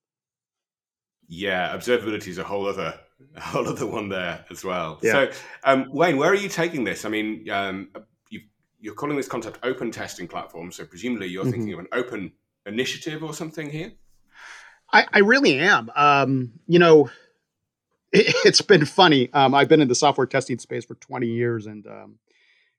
Yeah, 1.29 1.77
observability 1.77 2.29
is 2.29 2.39
a 2.39 2.45
whole 2.45 2.67
other 2.67 2.99
a 3.35 3.41
whole 3.43 3.69
other 3.69 3.85
one 3.85 4.09
there 4.09 4.43
as 4.51 4.65
well. 4.65 5.01
Yeah. 5.03 5.13
So, 5.13 5.31
um, 5.65 5.91
Wayne, 5.93 6.17
where 6.17 6.31
are 6.31 6.35
you 6.35 6.49
taking 6.49 6.83
this? 6.83 7.05
I 7.05 7.11
mean, 7.11 7.51
um, 7.51 7.91
you 8.31 8.93
are 8.93 8.95
calling 8.95 9.19
this 9.19 9.29
concept 9.29 9.59
open 9.63 9.91
testing 9.91 10.27
platform, 10.27 10.73
so 10.73 10.87
presumably 10.87 11.27
you're 11.27 11.43
mm-hmm. 11.43 11.53
thinking 11.53 11.73
of 11.75 11.81
an 11.81 11.89
open 11.93 12.33
initiative 12.65 13.23
or 13.23 13.35
something 13.35 13.69
here. 13.69 13.93
I, 14.91 15.05
I 15.13 15.19
really 15.19 15.59
am. 15.59 15.91
Um, 15.95 16.53
you 16.67 16.79
know, 16.79 17.11
it, 18.17 18.37
has 18.45 18.61
been 18.61 18.85
funny. 18.85 19.33
Um, 19.33 19.55
I've 19.55 19.69
been 19.69 19.81
in 19.81 19.89
the 19.89 19.95
software 19.95 20.27
testing 20.27 20.59
space 20.59 20.85
for 20.85 20.95
20 20.95 21.27
years, 21.27 21.67
and 21.67 21.87
um, 21.87 22.19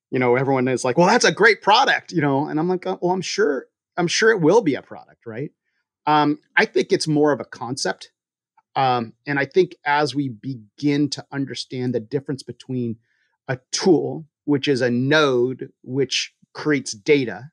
you 0.09 0.19
know, 0.19 0.35
everyone 0.35 0.67
is 0.67 0.83
like, 0.83 0.97
"Well, 0.97 1.07
that's 1.07 1.25
a 1.25 1.31
great 1.31 1.61
product," 1.61 2.11
you 2.11 2.21
know, 2.21 2.47
and 2.47 2.59
I'm 2.59 2.67
like, 2.67 2.85
"Well, 2.85 3.11
I'm 3.11 3.21
sure, 3.21 3.67
I'm 3.97 4.07
sure 4.07 4.31
it 4.31 4.41
will 4.41 4.61
be 4.61 4.75
a 4.75 4.81
product, 4.81 5.25
right?" 5.25 5.51
Um, 6.05 6.39
I 6.55 6.65
think 6.65 6.91
it's 6.91 7.07
more 7.07 7.31
of 7.31 7.39
a 7.39 7.45
concept, 7.45 8.11
um, 8.75 9.13
and 9.25 9.39
I 9.39 9.45
think 9.45 9.75
as 9.85 10.15
we 10.15 10.29
begin 10.29 11.09
to 11.11 11.25
understand 11.31 11.93
the 11.93 11.99
difference 11.99 12.43
between 12.43 12.97
a 13.47 13.59
tool, 13.71 14.25
which 14.45 14.67
is 14.67 14.81
a 14.81 14.89
node 14.89 15.71
which 15.83 16.33
creates 16.53 16.91
data, 16.91 17.51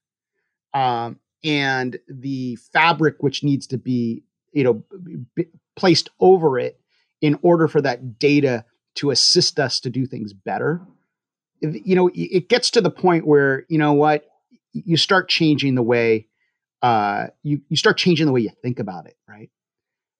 um, 0.72 1.18
and 1.42 1.98
the 2.08 2.56
fabric 2.72 3.16
which 3.20 3.44
needs 3.44 3.66
to 3.68 3.78
be, 3.78 4.22
you 4.52 4.64
know, 4.64 4.84
b- 5.34 5.46
placed 5.76 6.10
over 6.20 6.58
it 6.58 6.80
in 7.24 7.38
order 7.40 7.66
for 7.66 7.80
that 7.80 8.18
data 8.18 8.66
to 8.96 9.10
assist 9.10 9.58
us 9.58 9.80
to 9.80 9.88
do 9.88 10.04
things 10.04 10.34
better. 10.34 10.82
You 11.62 11.96
know 11.96 12.10
it 12.12 12.50
gets 12.50 12.70
to 12.72 12.82
the 12.82 12.90
point 12.90 13.26
where 13.26 13.64
you 13.70 13.78
know 13.78 13.94
what 13.94 14.26
you 14.72 14.98
start 14.98 15.30
changing 15.30 15.74
the 15.74 15.82
way 15.82 16.28
uh, 16.82 17.28
you 17.42 17.62
you 17.70 17.78
start 17.78 17.96
changing 17.96 18.26
the 18.26 18.32
way 18.32 18.42
you 18.42 18.50
think 18.62 18.78
about 18.78 19.06
it 19.06 19.16
right? 19.26 19.48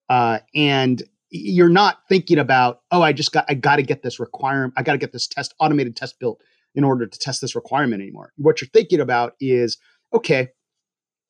Uh, 0.09 0.39
and 0.55 1.03
you're 1.29 1.69
not 1.69 1.99
thinking 2.09 2.39
about 2.39 2.81
oh 2.91 3.01
i 3.01 3.11
just 3.11 3.31
got 3.31 3.45
i 3.49 3.53
got 3.53 3.75
to 3.75 3.83
get 3.83 4.03
this 4.03 4.19
requirement 4.19 4.73
i 4.77 4.83
got 4.83 4.93
to 4.93 4.97
get 4.97 5.11
this 5.11 5.27
test 5.27 5.53
automated 5.59 5.95
test 5.95 6.17
built 6.19 6.41
in 6.75 6.83
order 6.83 7.05
to 7.05 7.19
test 7.19 7.41
this 7.41 7.55
requirement 7.55 8.01
anymore. 8.01 8.31
What 8.37 8.61
you're 8.61 8.69
thinking 8.69 8.99
about 8.99 9.33
is 9.39 9.77
okay 10.13 10.49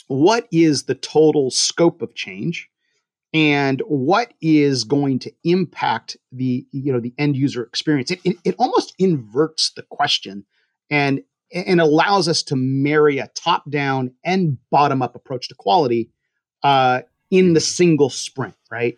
what 0.07 0.47
is 0.51 0.83
the 0.83 0.95
total 0.95 1.49
scope 1.51 2.01
of 2.01 2.13
change 2.15 2.69
and 3.35 3.81
what 3.85 4.33
is 4.39 4.85
going 4.85 5.19
to 5.19 5.31
impact 5.43 6.15
the 6.31 6.65
you 6.71 6.91
know 6.91 7.01
the 7.01 7.13
end 7.17 7.35
user 7.35 7.63
experience. 7.63 8.09
It, 8.09 8.19
it, 8.23 8.37
it, 8.45 8.55
almost 8.57 8.95
inverts 8.97 9.71
the 9.71 9.83
question 9.83 10.45
and 10.89 11.21
and 11.53 11.81
allows 11.81 12.29
us 12.29 12.41
to 12.43 12.55
marry 12.55 13.19
a 13.19 13.27
top 13.35 13.69
down 13.69 14.13
and 14.23 14.57
bottom 14.71 15.01
up 15.01 15.15
approach 15.15 15.49
to 15.49 15.55
quality 15.55 16.09
uh, 16.63 17.01
in 17.29 17.53
the 17.53 17.59
single 17.59 18.09
sprint 18.09 18.55
right? 18.71 18.97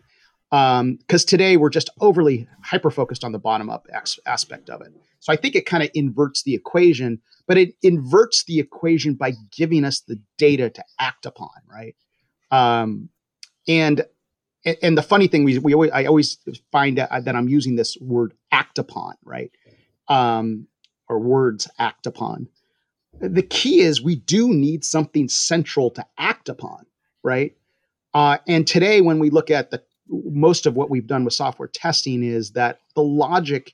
Because 0.51 1.23
um, 1.23 1.27
today 1.27 1.57
we're 1.57 1.69
just 1.69 1.89
overly 1.99 2.47
hyper 2.63 2.91
focused 2.91 3.23
on 3.23 3.31
the 3.31 3.39
bottom 3.39 3.69
up 3.69 3.87
ex- 3.91 4.19
aspect 4.25 4.69
of 4.69 4.81
it. 4.81 4.93
So 5.19 5.33
i 5.33 5.35
think 5.35 5.55
it 5.55 5.65
kind 5.65 5.81
of 5.81 5.89
inverts 5.95 6.43
the 6.43 6.53
equation 6.53 7.19
but 7.47 7.57
it 7.57 7.73
inverts 7.81 8.43
the 8.43 8.59
equation 8.59 9.15
by 9.15 9.33
giving 9.51 9.83
us 9.83 10.01
the 10.01 10.21
data 10.37 10.69
to 10.69 10.83
act 10.99 11.25
upon 11.25 11.49
right? 11.67 11.95
Um, 12.51 13.09
and 13.67 14.05
and, 14.65 14.97
the 14.97 15.03
funny 15.03 15.27
thing 15.27 15.43
we, 15.43 15.57
we 15.59 15.73
always, 15.73 15.91
I 15.91 16.05
always 16.05 16.37
find 16.71 16.97
that, 16.97 17.25
that 17.25 17.35
I'm 17.35 17.47
using 17.47 17.75
this 17.75 17.97
word 18.01 18.33
act 18.51 18.77
upon, 18.77 19.15
right? 19.23 19.51
Um, 20.07 20.67
or 21.07 21.19
words 21.19 21.69
act 21.79 22.05
upon. 22.05 22.49
The 23.19 23.41
key 23.41 23.79
is 23.79 24.01
we 24.01 24.15
do 24.15 24.53
need 24.53 24.83
something 24.83 25.27
central 25.29 25.89
to 25.91 26.05
act 26.17 26.49
upon, 26.49 26.85
right? 27.23 27.55
Uh, 28.13 28.37
and 28.47 28.67
today, 28.67 29.01
when 29.01 29.19
we 29.19 29.29
look 29.29 29.49
at 29.49 29.71
the 29.71 29.81
most 30.09 30.65
of 30.65 30.75
what 30.75 30.89
we've 30.89 31.07
done 31.07 31.23
with 31.23 31.33
software 31.33 31.67
testing, 31.67 32.23
is 32.23 32.51
that 32.51 32.79
the 32.95 33.03
logic 33.03 33.73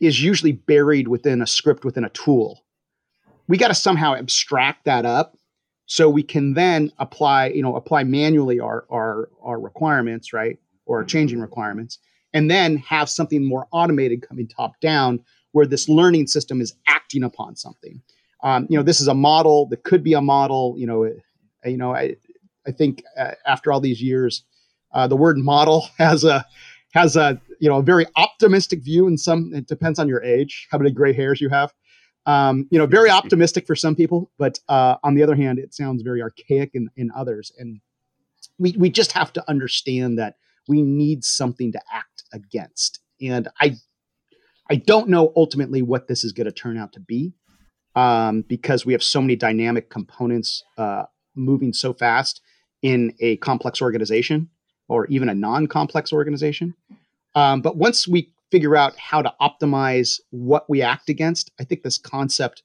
is 0.00 0.22
usually 0.22 0.52
buried 0.52 1.08
within 1.08 1.40
a 1.40 1.46
script 1.46 1.84
within 1.84 2.04
a 2.04 2.10
tool. 2.10 2.64
We 3.48 3.56
got 3.56 3.68
to 3.68 3.74
somehow 3.74 4.14
abstract 4.14 4.84
that 4.84 5.06
up 5.06 5.38
so 5.86 6.08
we 6.08 6.22
can 6.22 6.54
then 6.54 6.92
apply 6.98 7.48
you 7.48 7.62
know 7.62 7.76
apply 7.76 8.04
manually 8.04 8.60
our 8.60 8.84
our 8.90 9.28
our 9.42 9.58
requirements 9.58 10.32
right? 10.32 10.58
Or 10.84 11.02
changing 11.02 11.40
requirements 11.40 11.98
and 12.32 12.50
then 12.50 12.76
have 12.76 13.08
something 13.08 13.44
more 13.44 13.66
automated 13.72 14.26
coming 14.28 14.46
top 14.46 14.78
down 14.80 15.20
where 15.52 15.66
this 15.66 15.88
learning 15.88 16.26
system 16.26 16.60
is 16.60 16.74
acting 16.86 17.24
upon 17.24 17.56
something. 17.56 18.02
Um, 18.42 18.66
you 18.68 18.76
know 18.76 18.82
this 18.82 19.00
is 19.00 19.08
a 19.08 19.14
model 19.14 19.66
that 19.70 19.84
could 19.84 20.04
be 20.04 20.12
a 20.12 20.20
model 20.20 20.74
you 20.76 20.86
know 20.86 21.06
uh, 21.06 21.68
you 21.68 21.78
know 21.78 21.94
i 21.94 22.14
i 22.66 22.70
think 22.70 23.02
uh, 23.18 23.32
after 23.46 23.72
all 23.72 23.80
these 23.80 24.02
years 24.02 24.44
uh, 24.92 25.06
the 25.06 25.16
word 25.16 25.38
model 25.38 25.88
has 25.98 26.22
a 26.22 26.44
has 26.92 27.16
a 27.16 27.40
you 27.58 27.68
know 27.68 27.78
a 27.78 27.82
very 27.82 28.04
optimistic 28.16 28.84
view 28.84 29.06
and 29.06 29.18
some 29.18 29.52
it 29.54 29.66
depends 29.66 29.98
on 29.98 30.06
your 30.06 30.22
age 30.22 30.68
how 30.70 30.76
many 30.76 30.90
gray 30.90 31.14
hairs 31.14 31.40
you 31.40 31.48
have 31.48 31.72
um, 32.26 32.66
you 32.70 32.78
know, 32.78 32.86
very 32.86 33.10
optimistic 33.10 33.66
for 33.66 33.76
some 33.76 33.94
people, 33.94 34.30
but 34.36 34.58
uh, 34.68 34.96
on 35.02 35.14
the 35.14 35.22
other 35.22 35.36
hand, 35.36 35.58
it 35.58 35.74
sounds 35.74 36.02
very 36.02 36.20
archaic 36.20 36.70
in, 36.74 36.88
in 36.96 37.10
others. 37.16 37.52
And 37.58 37.80
we, 38.58 38.74
we 38.78 38.90
just 38.90 39.12
have 39.12 39.32
to 39.34 39.44
understand 39.48 40.18
that 40.18 40.36
we 40.68 40.82
need 40.82 41.24
something 41.24 41.72
to 41.72 41.80
act 41.92 42.24
against. 42.32 43.00
And 43.20 43.48
I, 43.60 43.76
I 44.68 44.76
don't 44.76 45.08
know 45.08 45.32
ultimately 45.36 45.82
what 45.82 46.08
this 46.08 46.24
is 46.24 46.32
going 46.32 46.46
to 46.46 46.52
turn 46.52 46.76
out 46.76 46.92
to 46.94 47.00
be. 47.00 47.32
um, 47.96 48.42
because 48.42 48.86
we 48.86 48.92
have 48.92 49.02
so 49.02 49.20
many 49.20 49.34
dynamic 49.34 49.90
components 49.90 50.62
uh, 50.76 51.04
moving 51.34 51.72
so 51.72 51.92
fast 51.92 52.42
in 52.82 53.14
a 53.20 53.36
complex 53.38 53.82
organization 53.82 54.50
or 54.88 55.06
even 55.06 55.28
a 55.28 55.34
non-complex 55.34 56.12
organization. 56.12 56.74
Um, 57.34 57.62
but 57.62 57.76
once 57.76 58.06
we 58.06 58.32
figure 58.50 58.76
out 58.76 58.96
how 58.98 59.22
to 59.22 59.32
optimize 59.40 60.20
what 60.30 60.68
we 60.68 60.82
act 60.82 61.08
against, 61.08 61.50
I 61.60 61.64
think 61.64 61.82
this 61.82 61.98
concept, 61.98 62.62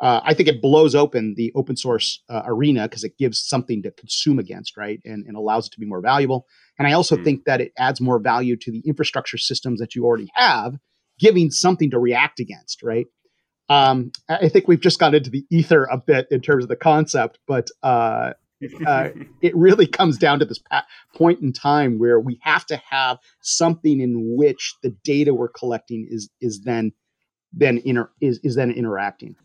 uh, 0.00 0.20
I 0.24 0.34
think 0.34 0.48
it 0.48 0.62
blows 0.62 0.94
open 0.94 1.34
the 1.36 1.52
open 1.54 1.76
source 1.76 2.22
uh, 2.28 2.42
arena 2.46 2.88
because 2.88 3.04
it 3.04 3.18
gives 3.18 3.40
something 3.40 3.82
to 3.82 3.90
consume 3.92 4.38
against, 4.38 4.76
right, 4.76 5.00
and, 5.04 5.26
and 5.26 5.36
allows 5.36 5.66
it 5.66 5.72
to 5.72 5.80
be 5.80 5.86
more 5.86 6.00
valuable. 6.00 6.46
And 6.78 6.88
I 6.88 6.92
also 6.92 7.16
mm. 7.16 7.24
think 7.24 7.44
that 7.44 7.60
it 7.60 7.72
adds 7.78 8.00
more 8.00 8.18
value 8.18 8.56
to 8.56 8.72
the 8.72 8.82
infrastructure 8.86 9.38
systems 9.38 9.80
that 9.80 9.94
you 9.94 10.04
already 10.04 10.30
have, 10.34 10.76
giving 11.18 11.50
something 11.50 11.90
to 11.90 11.98
react 11.98 12.40
against, 12.40 12.82
right? 12.82 13.06
Um, 13.68 14.10
I 14.28 14.48
think 14.48 14.66
we've 14.66 14.80
just 14.80 14.98
got 14.98 15.14
into 15.14 15.30
the 15.30 15.44
ether 15.50 15.84
a 15.84 15.96
bit 15.96 16.26
in 16.32 16.40
terms 16.40 16.64
of 16.64 16.68
the 16.68 16.76
concept, 16.76 17.38
but 17.46 17.68
uh, 17.84 18.32
uh, 18.86 19.08
it 19.40 19.56
really 19.56 19.86
comes 19.86 20.18
down 20.18 20.38
to 20.38 20.44
this 20.44 20.60
point 21.14 21.40
in 21.40 21.52
time 21.52 21.98
where 21.98 22.20
we 22.20 22.38
have 22.42 22.66
to 22.66 22.76
have 22.76 23.18
something 23.40 24.00
in 24.00 24.36
which 24.36 24.74
the 24.82 24.90
data 25.04 25.32
we're 25.34 25.48
collecting 25.48 26.06
is 26.10 26.30
is 26.40 26.62
then 26.62 26.92
then 27.52 27.78
inter- 27.84 28.10
is 28.20 28.38
is 28.42 28.54
then 28.54 28.70
interacting. 28.70 29.36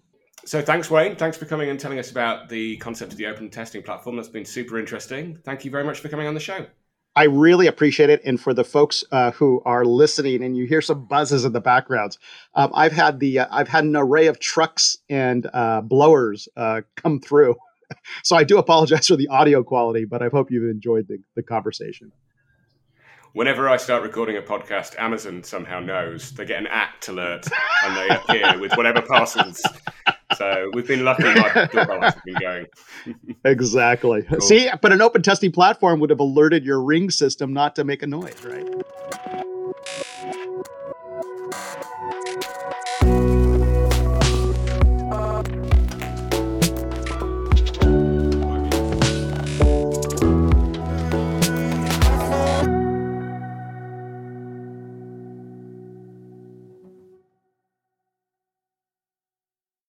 So 0.46 0.62
thanks, 0.62 0.92
Wayne. 0.92 1.16
Thanks 1.16 1.38
for 1.38 1.46
coming 1.46 1.70
and 1.70 1.80
telling 1.80 1.98
us 1.98 2.12
about 2.12 2.50
the 2.50 2.78
concept 2.78 3.12
of 3.12 3.18
the 3.18 3.26
open 3.26 3.50
testing 3.50 3.82
platform. 3.82 4.16
That's 4.16 4.28
been 4.28 4.46
super 4.46 4.78
interesting. 4.78 5.40
Thank 5.44 5.66
you 5.66 5.72
very 5.72 5.84
much 5.84 6.00
for 6.00 6.10
coming 6.10 6.28
on 6.28 6.36
the 6.36 6.40
show. 6.40 6.68
I 7.16 7.24
really 7.24 7.66
appreciate 7.68 8.10
it. 8.10 8.22
And 8.26 8.40
for 8.40 8.54
the 8.54 8.66
folks 8.66 9.04
uh, 9.12 9.32
who 9.32 9.62
are 9.66 9.86
listening, 9.86 10.44
and 10.44 10.56
you 10.56 10.66
hear 10.66 10.82
some 10.82 11.06
buzzes 11.06 11.46
in 11.46 11.54
the 11.54 11.62
backgrounds, 11.62 12.20
um, 12.54 12.72
I've 12.76 12.92
had 12.92 13.20
the 13.20 13.40
uh, 13.40 13.48
I've 13.50 13.70
had 13.70 13.86
an 13.86 13.96
array 13.96 14.28
of 14.28 14.40
trucks 14.40 14.98
and 15.10 15.50
uh, 15.54 15.82
blowers 15.82 16.48
uh, 16.58 16.82
come 16.96 17.20
through 17.22 17.56
so 18.24 18.36
I 18.36 18.44
do 18.44 18.58
apologize 18.58 19.08
for 19.08 19.16
the 19.16 19.28
audio 19.28 19.64
quality, 19.64 20.06
but 20.06 20.22
I 20.22 20.30
hope 20.30 20.52
you've 20.52 20.70
enjoyed 20.70 21.08
the, 21.08 21.18
the 21.36 21.44
conversation. 21.44 22.12
Whenever 23.34 23.68
I 23.68 23.76
start 23.76 24.02
recording 24.02 24.38
a 24.38 24.42
podcast, 24.42 24.98
Amazon 24.98 25.44
somehow 25.44 25.82
knows. 25.82 26.32
They 26.32 26.46
get 26.46 26.58
an 26.58 26.68
act 26.68 27.10
alert 27.10 27.46
and 27.84 27.98
they 27.98 28.16
appear 28.16 28.60
with 28.60 28.72
whatever 28.78 29.02
parcels. 29.02 29.62
So 30.38 30.70
we've 30.74 30.88
been 30.88 31.04
lucky 31.04 31.24
doorbells 31.24 32.14
have 32.14 32.22
been 32.24 32.36
going. 32.40 32.66
exactly. 33.44 34.24
Cool. 34.24 34.40
See, 34.40 34.70
but 34.82 34.94
an 34.94 35.02
open 35.02 35.22
testing 35.22 35.52
platform 35.52 36.00
would 36.00 36.12
have 36.12 36.22
alerted 36.22 36.64
your 36.66 36.82
ring 36.82 37.10
system 37.10 37.52
not 37.52 37.76
to 37.76 37.84
make 37.84 38.02
a 38.04 38.08
noise, 38.08 38.42
right? 38.44 38.66